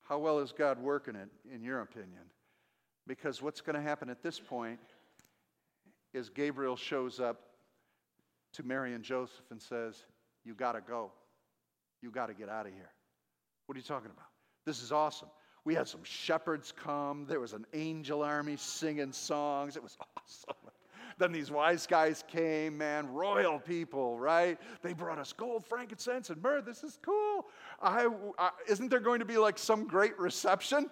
how 0.09 0.19
well 0.19 0.39
is 0.41 0.53
God 0.53 0.79
working 0.81 1.15
it, 1.15 1.29
in 1.53 1.63
your 1.63 1.81
opinion? 1.81 2.23
Because 3.07 3.43
what's 3.43 3.61
going 3.61 3.77
to 3.77 3.83
happen 3.83 4.11
at 4.11 4.23
this 4.23 4.41
point 4.41 4.81
is 6.13 6.29
Gabriel 6.29 6.77
shows 6.77 7.21
up 7.21 7.41
to 8.55 8.63
Mary 8.63 8.95
and 8.95 9.05
Joseph 9.05 9.45
and 9.51 9.61
says, 9.61 10.05
You 10.45 10.55
got 10.55 10.73
to 10.73 10.81
go. 10.81 11.13
You 12.03 12.11
got 12.11 12.27
to 12.27 12.35
get 12.35 12.49
out 12.49 12.67
of 12.67 12.73
here. 12.73 12.91
What 13.67 13.77
are 13.77 13.79
you 13.79 13.85
talking 13.85 14.11
about? 14.11 14.27
This 14.67 14.83
is 14.83 14.91
awesome. 14.91 15.29
We 15.65 15.75
had 15.75 15.87
some 15.87 16.03
shepherds 16.03 16.73
come. 16.73 17.27
There 17.29 17.41
was 17.41 17.53
an 17.53 17.67
angel 17.75 18.23
army 18.23 18.57
singing 18.57 19.13
songs. 19.13 19.77
It 19.77 19.83
was 19.83 19.97
awesome. 20.17 20.60
Then 21.21 21.31
these 21.31 21.51
wise 21.51 21.87
guys 21.87 22.25
came, 22.27 22.79
man, 22.79 23.13
royal 23.13 23.61
people, 23.61 24.19
right? 24.19 24.59
They 24.83 24.93
brought 24.93 25.21
us 25.21 25.33
gold, 25.33 25.65
frankincense, 25.65 26.31
and 26.31 26.43
myrrh. 26.43 26.63
This 26.63 26.83
is 26.83 26.99
cool. 27.01 27.47
I, 27.81 28.09
I, 28.39 28.51
isn't 28.69 28.89
there 28.89 28.99
going 28.99 29.21
to 29.21 29.25
be 29.25 29.39
like 29.39 29.57
some 29.57 29.87
great 29.87 30.19
reception? 30.19 30.91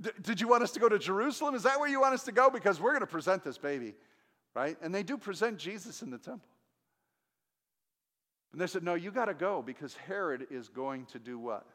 D- 0.00 0.10
did 0.22 0.40
you 0.40 0.48
want 0.48 0.62
us 0.62 0.70
to 0.72 0.80
go 0.80 0.88
to 0.88 0.98
Jerusalem? 0.98 1.54
Is 1.54 1.64
that 1.64 1.78
where 1.78 1.90
you 1.90 2.00
want 2.00 2.14
us 2.14 2.24
to 2.24 2.32
go? 2.32 2.48
Because 2.48 2.80
we're 2.80 2.92
going 2.92 3.00
to 3.00 3.06
present 3.06 3.44
this 3.44 3.58
baby, 3.58 3.94
right? 4.54 4.78
And 4.80 4.94
they 4.94 5.02
do 5.02 5.18
present 5.18 5.58
Jesus 5.58 6.00
in 6.00 6.10
the 6.10 6.18
temple. 6.18 6.48
And 8.52 8.60
they 8.60 8.66
said, 8.66 8.82
No, 8.82 8.94
you 8.94 9.10
got 9.10 9.26
to 9.26 9.34
go 9.34 9.60
because 9.60 9.94
Herod 9.94 10.46
is 10.50 10.68
going 10.68 11.04
to 11.06 11.18
do 11.18 11.38
what? 11.38 11.66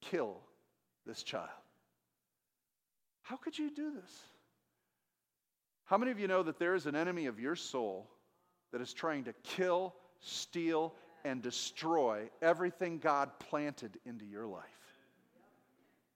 kill 0.00 0.36
this 1.06 1.22
child. 1.22 1.48
How 3.22 3.36
could 3.36 3.58
you 3.58 3.70
do 3.70 3.92
this? 3.92 4.22
How 5.88 5.96
many 5.96 6.10
of 6.10 6.20
you 6.20 6.28
know 6.28 6.42
that 6.42 6.58
there 6.58 6.74
is 6.74 6.84
an 6.84 6.94
enemy 6.94 7.26
of 7.26 7.40
your 7.40 7.56
soul 7.56 8.10
that 8.72 8.82
is 8.82 8.92
trying 8.92 9.24
to 9.24 9.32
kill, 9.42 9.94
steal, 10.20 10.94
and 11.24 11.40
destroy 11.40 12.28
everything 12.42 12.98
God 12.98 13.30
planted 13.38 13.98
into 14.04 14.26
your 14.26 14.46
life? 14.46 14.64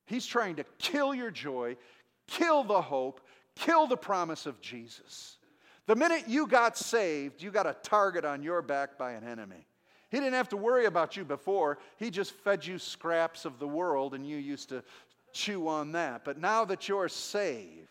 He's 0.04 0.26
trying 0.26 0.56
to 0.56 0.64
kill 0.76 1.14
your 1.14 1.30
joy, 1.30 1.78
kill 2.26 2.64
the 2.64 2.82
hope, 2.82 3.22
kill 3.54 3.86
the 3.86 3.96
promise 3.96 4.44
of 4.44 4.60
Jesus. 4.60 5.38
The 5.86 5.96
minute 5.96 6.24
you 6.28 6.46
got 6.46 6.76
saved, 6.76 7.42
you 7.42 7.50
got 7.50 7.66
a 7.66 7.76
target 7.82 8.26
on 8.26 8.42
your 8.42 8.60
back 8.60 8.98
by 8.98 9.12
an 9.12 9.24
enemy. 9.24 9.66
He 10.10 10.18
didn't 10.18 10.34
have 10.34 10.50
to 10.50 10.58
worry 10.58 10.84
about 10.84 11.16
you 11.16 11.24
before. 11.24 11.78
He 11.96 12.10
just 12.10 12.32
fed 12.32 12.66
you 12.66 12.78
scraps 12.78 13.46
of 13.46 13.58
the 13.58 13.66
world 13.66 14.12
and 14.12 14.26
you 14.26 14.36
used 14.36 14.68
to 14.68 14.84
chew 15.32 15.66
on 15.66 15.92
that. 15.92 16.26
But 16.26 16.38
now 16.38 16.66
that 16.66 16.90
you're 16.90 17.08
saved, 17.08 17.88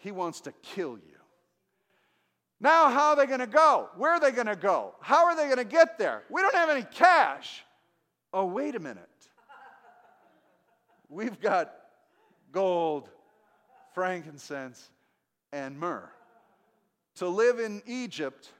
He 0.00 0.10
wants 0.10 0.40
to 0.42 0.52
kill 0.62 0.96
you. 0.98 1.16
Now, 2.58 2.90
how 2.90 3.10
are 3.10 3.16
they 3.16 3.26
going 3.26 3.40
to 3.40 3.46
go? 3.46 3.88
Where 3.96 4.12
are 4.12 4.20
they 4.20 4.32
going 4.32 4.46
to 4.46 4.56
go? 4.56 4.94
How 5.00 5.26
are 5.26 5.36
they 5.36 5.44
going 5.44 5.56
to 5.56 5.64
get 5.64 5.98
there? 5.98 6.24
We 6.28 6.42
don't 6.42 6.54
have 6.54 6.68
any 6.68 6.82
cash. 6.82 7.62
Oh, 8.32 8.46
wait 8.46 8.74
a 8.74 8.80
minute. 8.80 9.08
We've 11.08 11.40
got 11.40 11.72
gold, 12.52 13.08
frankincense, 13.94 14.90
and 15.52 15.78
myrrh. 15.78 16.10
To 17.16 17.28
live 17.28 17.58
in 17.58 17.82
Egypt, 17.86 18.50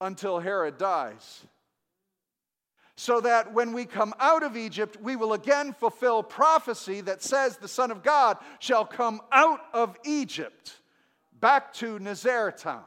until 0.00 0.38
Herod 0.38 0.78
dies. 0.78 1.44
So 3.00 3.20
that 3.20 3.52
when 3.52 3.74
we 3.74 3.84
come 3.84 4.12
out 4.18 4.42
of 4.42 4.56
Egypt, 4.56 4.96
we 5.00 5.14
will 5.14 5.34
again 5.34 5.72
fulfill 5.72 6.20
prophecy 6.20 7.00
that 7.02 7.22
says 7.22 7.56
the 7.56 7.68
Son 7.68 7.92
of 7.92 8.02
God 8.02 8.38
shall 8.58 8.84
come 8.84 9.20
out 9.30 9.60
of 9.72 9.96
Egypt 10.04 10.80
back 11.38 11.72
to 11.74 12.00
Nazareth 12.00 12.56
town. 12.56 12.82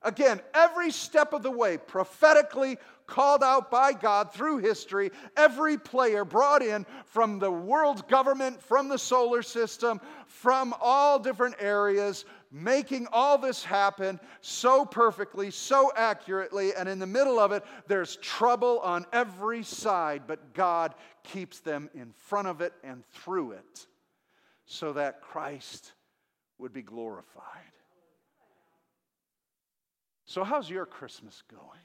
Again, 0.00 0.40
every 0.54 0.90
step 0.90 1.34
of 1.34 1.42
the 1.42 1.50
way, 1.50 1.76
prophetically 1.76 2.78
called 3.06 3.42
out 3.42 3.70
by 3.70 3.92
God 3.92 4.32
through 4.32 4.58
history, 4.58 5.10
every 5.36 5.76
player 5.76 6.24
brought 6.24 6.62
in 6.62 6.86
from 7.04 7.38
the 7.38 7.50
world 7.50 8.08
government, 8.08 8.62
from 8.62 8.88
the 8.88 8.98
solar 8.98 9.42
system, 9.42 10.00
from 10.26 10.74
all 10.80 11.18
different 11.18 11.56
areas, 11.58 12.24
making 12.52 13.08
all 13.12 13.38
this 13.38 13.64
happen 13.64 14.20
so 14.42 14.84
perfectly, 14.84 15.50
so 15.50 15.90
accurately, 15.96 16.74
and 16.74 16.88
in 16.88 16.98
the 16.98 17.06
middle 17.06 17.38
of 17.38 17.50
it, 17.50 17.64
there's 17.88 18.16
trouble 18.16 18.78
on 18.80 19.06
every 19.12 19.62
side, 19.62 20.22
but 20.26 20.52
God 20.52 20.94
keeps 21.24 21.60
them 21.60 21.88
in 21.94 22.12
front 22.12 22.46
of 22.46 22.60
it 22.60 22.74
and 22.84 23.02
through 23.12 23.52
it 23.52 23.86
so 24.66 24.92
that 24.92 25.22
Christ 25.22 25.92
would 26.58 26.72
be 26.72 26.82
glorified. 26.82 27.44
So, 30.26 30.44
how's 30.44 30.70
your 30.70 30.86
Christmas 30.86 31.42
going? 31.50 31.80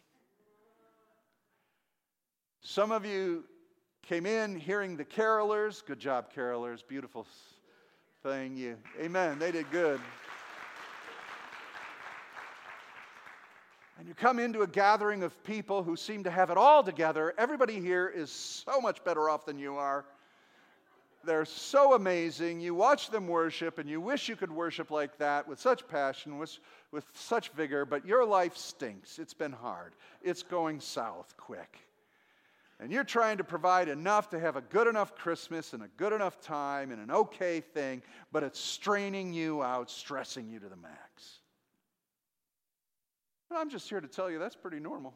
Some 2.61 2.91
of 2.91 3.05
you 3.05 3.45
came 4.03 4.26
in 4.26 4.57
hearing 4.57 4.95
the 4.95 5.05
carolers. 5.05 5.86
Good 5.86 5.99
job, 5.99 6.34
carolers. 6.34 6.82
Beautiful 6.88 7.26
thing. 8.24 8.55
You, 8.55 8.78
amen. 9.01 9.39
They 9.39 9.51
did 9.51 9.70
good. 9.72 9.99
And 13.97 14.07
you 14.07 14.13
come 14.13 14.37
into 14.39 14.61
a 14.61 14.67
gathering 14.67 15.23
of 15.23 15.43
people 15.43 15.83
who 15.83 15.95
seem 15.95 16.23
to 16.23 16.31
have 16.31 16.51
it 16.51 16.57
all 16.57 16.83
together, 16.83 17.33
everybody 17.37 17.79
here 17.79 18.07
is 18.07 18.31
so 18.31 18.79
much 18.79 19.03
better 19.03 19.29
off 19.29 19.45
than 19.45 19.57
you 19.57 19.75
are. 19.75 20.05
They're 21.23 21.45
so 21.45 21.93
amazing. 21.95 22.61
You 22.61 22.75
watch 22.75 23.09
them 23.09 23.27
worship, 23.27 23.79
and 23.79 23.89
you 23.89 23.99
wish 23.99 24.29
you 24.29 24.35
could 24.35 24.51
worship 24.51 24.91
like 24.91 25.17
that 25.17 25.47
with 25.47 25.59
such 25.59 25.87
passion, 25.87 26.37
with, 26.37 26.57
with 26.91 27.05
such 27.13 27.49
vigor, 27.49 27.85
but 27.85 28.05
your 28.05 28.23
life 28.23 28.55
stinks. 28.55 29.19
It's 29.19 29.33
been 29.33 29.51
hard. 29.51 29.95
It's 30.21 30.43
going 30.43 30.79
south 30.79 31.33
quick. 31.35 31.79
And 32.79 32.91
you're 32.91 33.03
trying 33.03 33.37
to 33.39 33.43
provide 33.43 33.89
enough 33.89 34.29
to 34.29 34.39
have 34.39 34.55
a 34.55 34.61
good 34.61 34.87
enough 34.87 35.15
Christmas 35.15 35.73
and 35.73 35.81
a 35.81 35.87
good 35.97 36.13
enough 36.13 36.39
time 36.39 36.91
and 36.91 37.01
an 37.01 37.09
okay 37.09 37.59
thing, 37.59 38.03
but 38.31 38.43
it's 38.43 38.59
straining 38.59 39.33
you 39.33 39.63
out, 39.63 39.89
stressing 39.89 40.47
you 40.47 40.59
to 40.59 40.69
the 40.69 40.75
max. 40.75 41.39
I'm 43.51 43.69
just 43.69 43.89
here 43.89 44.01
to 44.01 44.07
tell 44.07 44.29
you 44.29 44.39
that's 44.39 44.55
pretty 44.55 44.79
normal. 44.79 45.13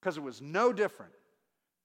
Because 0.00 0.16
it 0.16 0.22
was 0.22 0.42
no 0.42 0.72
different 0.72 1.12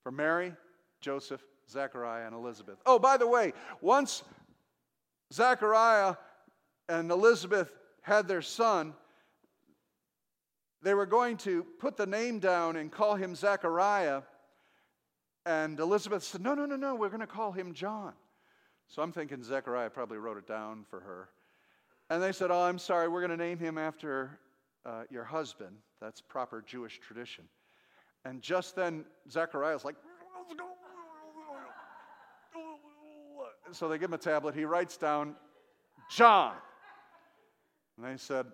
for 0.03 0.11
Mary, 0.11 0.53
Joseph, 1.01 1.41
Zechariah, 1.69 2.25
and 2.25 2.35
Elizabeth. 2.35 2.77
Oh, 2.85 2.99
by 2.99 3.17
the 3.17 3.27
way, 3.27 3.53
once 3.81 4.23
Zechariah 5.33 6.15
and 6.89 7.11
Elizabeth 7.11 7.71
had 8.01 8.27
their 8.27 8.41
son, 8.41 8.93
they 10.81 10.93
were 10.93 11.05
going 11.05 11.37
to 11.37 11.63
put 11.79 11.97
the 11.97 12.05
name 12.05 12.39
down 12.39 12.75
and 12.75 12.91
call 12.91 13.15
him 13.15 13.35
Zechariah. 13.35 14.21
And 15.45 15.79
Elizabeth 15.79 16.23
said, 16.23 16.41
No, 16.41 16.53
no, 16.53 16.65
no, 16.65 16.75
no, 16.75 16.95
we're 16.95 17.09
going 17.09 17.19
to 17.21 17.27
call 17.27 17.51
him 17.51 17.73
John. 17.73 18.13
So 18.87 19.01
I'm 19.01 19.11
thinking 19.11 19.43
Zechariah 19.43 19.89
probably 19.89 20.17
wrote 20.17 20.37
it 20.37 20.47
down 20.47 20.85
for 20.89 20.99
her. 21.01 21.29
And 22.09 22.21
they 22.21 22.31
said, 22.31 22.51
Oh, 22.51 22.61
I'm 22.61 22.79
sorry, 22.79 23.07
we're 23.07 23.25
going 23.25 23.37
to 23.37 23.43
name 23.43 23.59
him 23.59 23.77
after 23.77 24.39
uh, 24.85 25.03
your 25.09 25.23
husband. 25.23 25.75
That's 26.01 26.21
proper 26.21 26.63
Jewish 26.65 26.99
tradition. 26.99 27.45
And 28.25 28.41
just 28.41 28.75
then, 28.75 29.05
Zechariah's 29.29 29.85
like, 29.85 29.95
so 33.71 33.87
they 33.87 33.97
give 33.97 34.09
him 34.09 34.15
a 34.15 34.17
tablet. 34.17 34.55
He 34.55 34.65
writes 34.65 34.97
down 34.97 35.35
John. 36.09 36.55
And 37.97 38.05
they 38.05 38.17
said, 38.17 38.45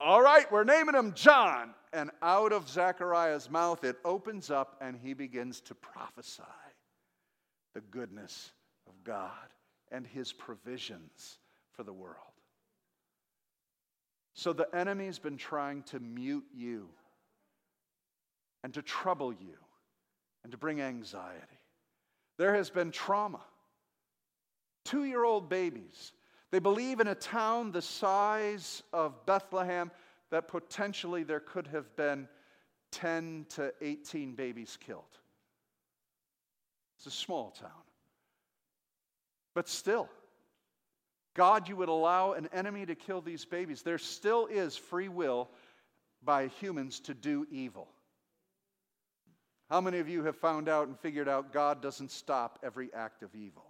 All 0.00 0.22
right, 0.22 0.50
we're 0.50 0.64
naming 0.64 0.94
him 0.94 1.12
John. 1.14 1.74
And 1.92 2.10
out 2.22 2.52
of 2.52 2.68
Zechariah's 2.68 3.50
mouth, 3.50 3.84
it 3.84 3.96
opens 4.04 4.50
up 4.50 4.76
and 4.80 4.96
he 4.96 5.12
begins 5.12 5.60
to 5.62 5.74
prophesy 5.74 6.42
the 7.74 7.82
goodness 7.82 8.52
of 8.86 8.94
God 9.04 9.30
and 9.90 10.06
his 10.06 10.32
provisions 10.32 11.38
for 11.72 11.82
the 11.82 11.92
world. 11.92 12.31
So 14.34 14.52
the 14.52 14.68
enemy's 14.74 15.18
been 15.18 15.36
trying 15.36 15.82
to 15.84 16.00
mute 16.00 16.46
you 16.54 16.88
and 18.64 18.72
to 18.74 18.82
trouble 18.82 19.32
you 19.32 19.56
and 20.42 20.52
to 20.52 20.58
bring 20.58 20.80
anxiety. 20.80 21.58
There 22.38 22.54
has 22.54 22.70
been 22.70 22.90
trauma. 22.90 23.40
Two 24.84 25.04
year 25.04 25.22
old 25.24 25.48
babies. 25.48 26.12
They 26.50 26.58
believe 26.58 27.00
in 27.00 27.08
a 27.08 27.14
town 27.14 27.72
the 27.72 27.82
size 27.82 28.82
of 28.92 29.24
Bethlehem 29.26 29.90
that 30.30 30.48
potentially 30.48 31.22
there 31.22 31.40
could 31.40 31.66
have 31.68 31.94
been 31.96 32.28
10 32.92 33.46
to 33.50 33.72
18 33.80 34.34
babies 34.34 34.78
killed. 34.84 35.04
It's 36.96 37.06
a 37.06 37.10
small 37.10 37.50
town. 37.50 37.70
But 39.54 39.68
still, 39.68 40.08
God, 41.34 41.68
you 41.68 41.76
would 41.76 41.88
allow 41.88 42.32
an 42.32 42.48
enemy 42.52 42.84
to 42.86 42.94
kill 42.94 43.20
these 43.20 43.44
babies. 43.44 43.82
There 43.82 43.98
still 43.98 44.46
is 44.46 44.76
free 44.76 45.08
will 45.08 45.48
by 46.22 46.48
humans 46.48 47.00
to 47.00 47.14
do 47.14 47.46
evil. 47.50 47.88
How 49.70 49.80
many 49.80 49.98
of 49.98 50.08
you 50.08 50.24
have 50.24 50.36
found 50.36 50.68
out 50.68 50.88
and 50.88 50.98
figured 50.98 51.28
out 51.28 51.52
God 51.52 51.80
doesn't 51.80 52.10
stop 52.10 52.58
every 52.62 52.92
act 52.92 53.22
of 53.22 53.34
evil? 53.34 53.64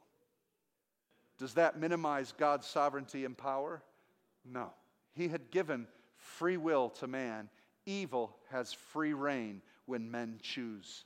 Does 1.38 1.54
that 1.54 1.78
minimize 1.78 2.32
God's 2.32 2.66
sovereignty 2.66 3.24
and 3.24 3.38
power? 3.38 3.82
No. 4.44 4.72
He 5.14 5.28
had 5.28 5.50
given 5.50 5.86
free 6.16 6.56
will 6.56 6.90
to 6.90 7.06
man. 7.06 7.48
Evil 7.86 8.36
has 8.50 8.72
free 8.72 9.12
reign 9.12 9.62
when 9.86 10.10
men 10.10 10.38
choose. 10.42 11.04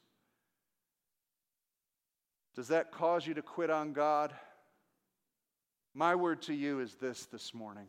Does 2.55 2.69
that 2.69 2.91
cause 2.91 3.27
you 3.27 3.35
to 3.35 3.43
quit 3.43 3.69
on 3.69 3.93
God? 3.93 4.33
My 5.97 6.15
word 6.15 6.43
to 6.43 6.53
you 6.53 6.81
is 6.81 6.95
this 6.97 7.25
this 7.25 7.55
morning 7.55 7.87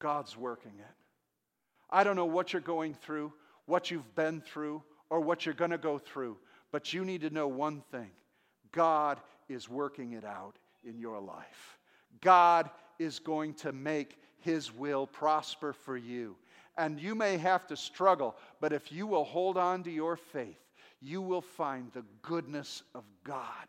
God's 0.00 0.36
working 0.36 0.72
it. 0.76 0.94
I 1.88 2.02
don't 2.02 2.16
know 2.16 2.24
what 2.24 2.52
you're 2.52 2.60
going 2.60 2.94
through, 2.94 3.32
what 3.66 3.92
you've 3.92 4.12
been 4.16 4.40
through, 4.40 4.82
or 5.08 5.20
what 5.20 5.46
you're 5.46 5.54
going 5.54 5.70
to 5.70 5.78
go 5.78 5.98
through, 5.98 6.36
but 6.72 6.92
you 6.92 7.04
need 7.04 7.20
to 7.20 7.30
know 7.30 7.46
one 7.46 7.84
thing 7.92 8.10
God 8.72 9.20
is 9.48 9.68
working 9.68 10.14
it 10.14 10.24
out 10.24 10.56
in 10.82 10.98
your 10.98 11.20
life. 11.20 11.78
God 12.22 12.70
is 12.98 13.20
going 13.20 13.54
to 13.54 13.70
make 13.70 14.18
his 14.40 14.74
will 14.74 15.06
prosper 15.06 15.72
for 15.72 15.96
you. 15.96 16.34
And 16.76 16.98
you 16.98 17.14
may 17.14 17.36
have 17.36 17.68
to 17.68 17.76
struggle, 17.76 18.34
but 18.60 18.72
if 18.72 18.90
you 18.90 19.06
will 19.06 19.24
hold 19.24 19.56
on 19.56 19.84
to 19.84 19.92
your 19.92 20.16
faith, 20.16 20.58
you 21.00 21.22
will 21.22 21.40
find 21.40 21.92
the 21.92 22.04
goodness 22.22 22.82
of 22.96 23.04
God 23.22 23.68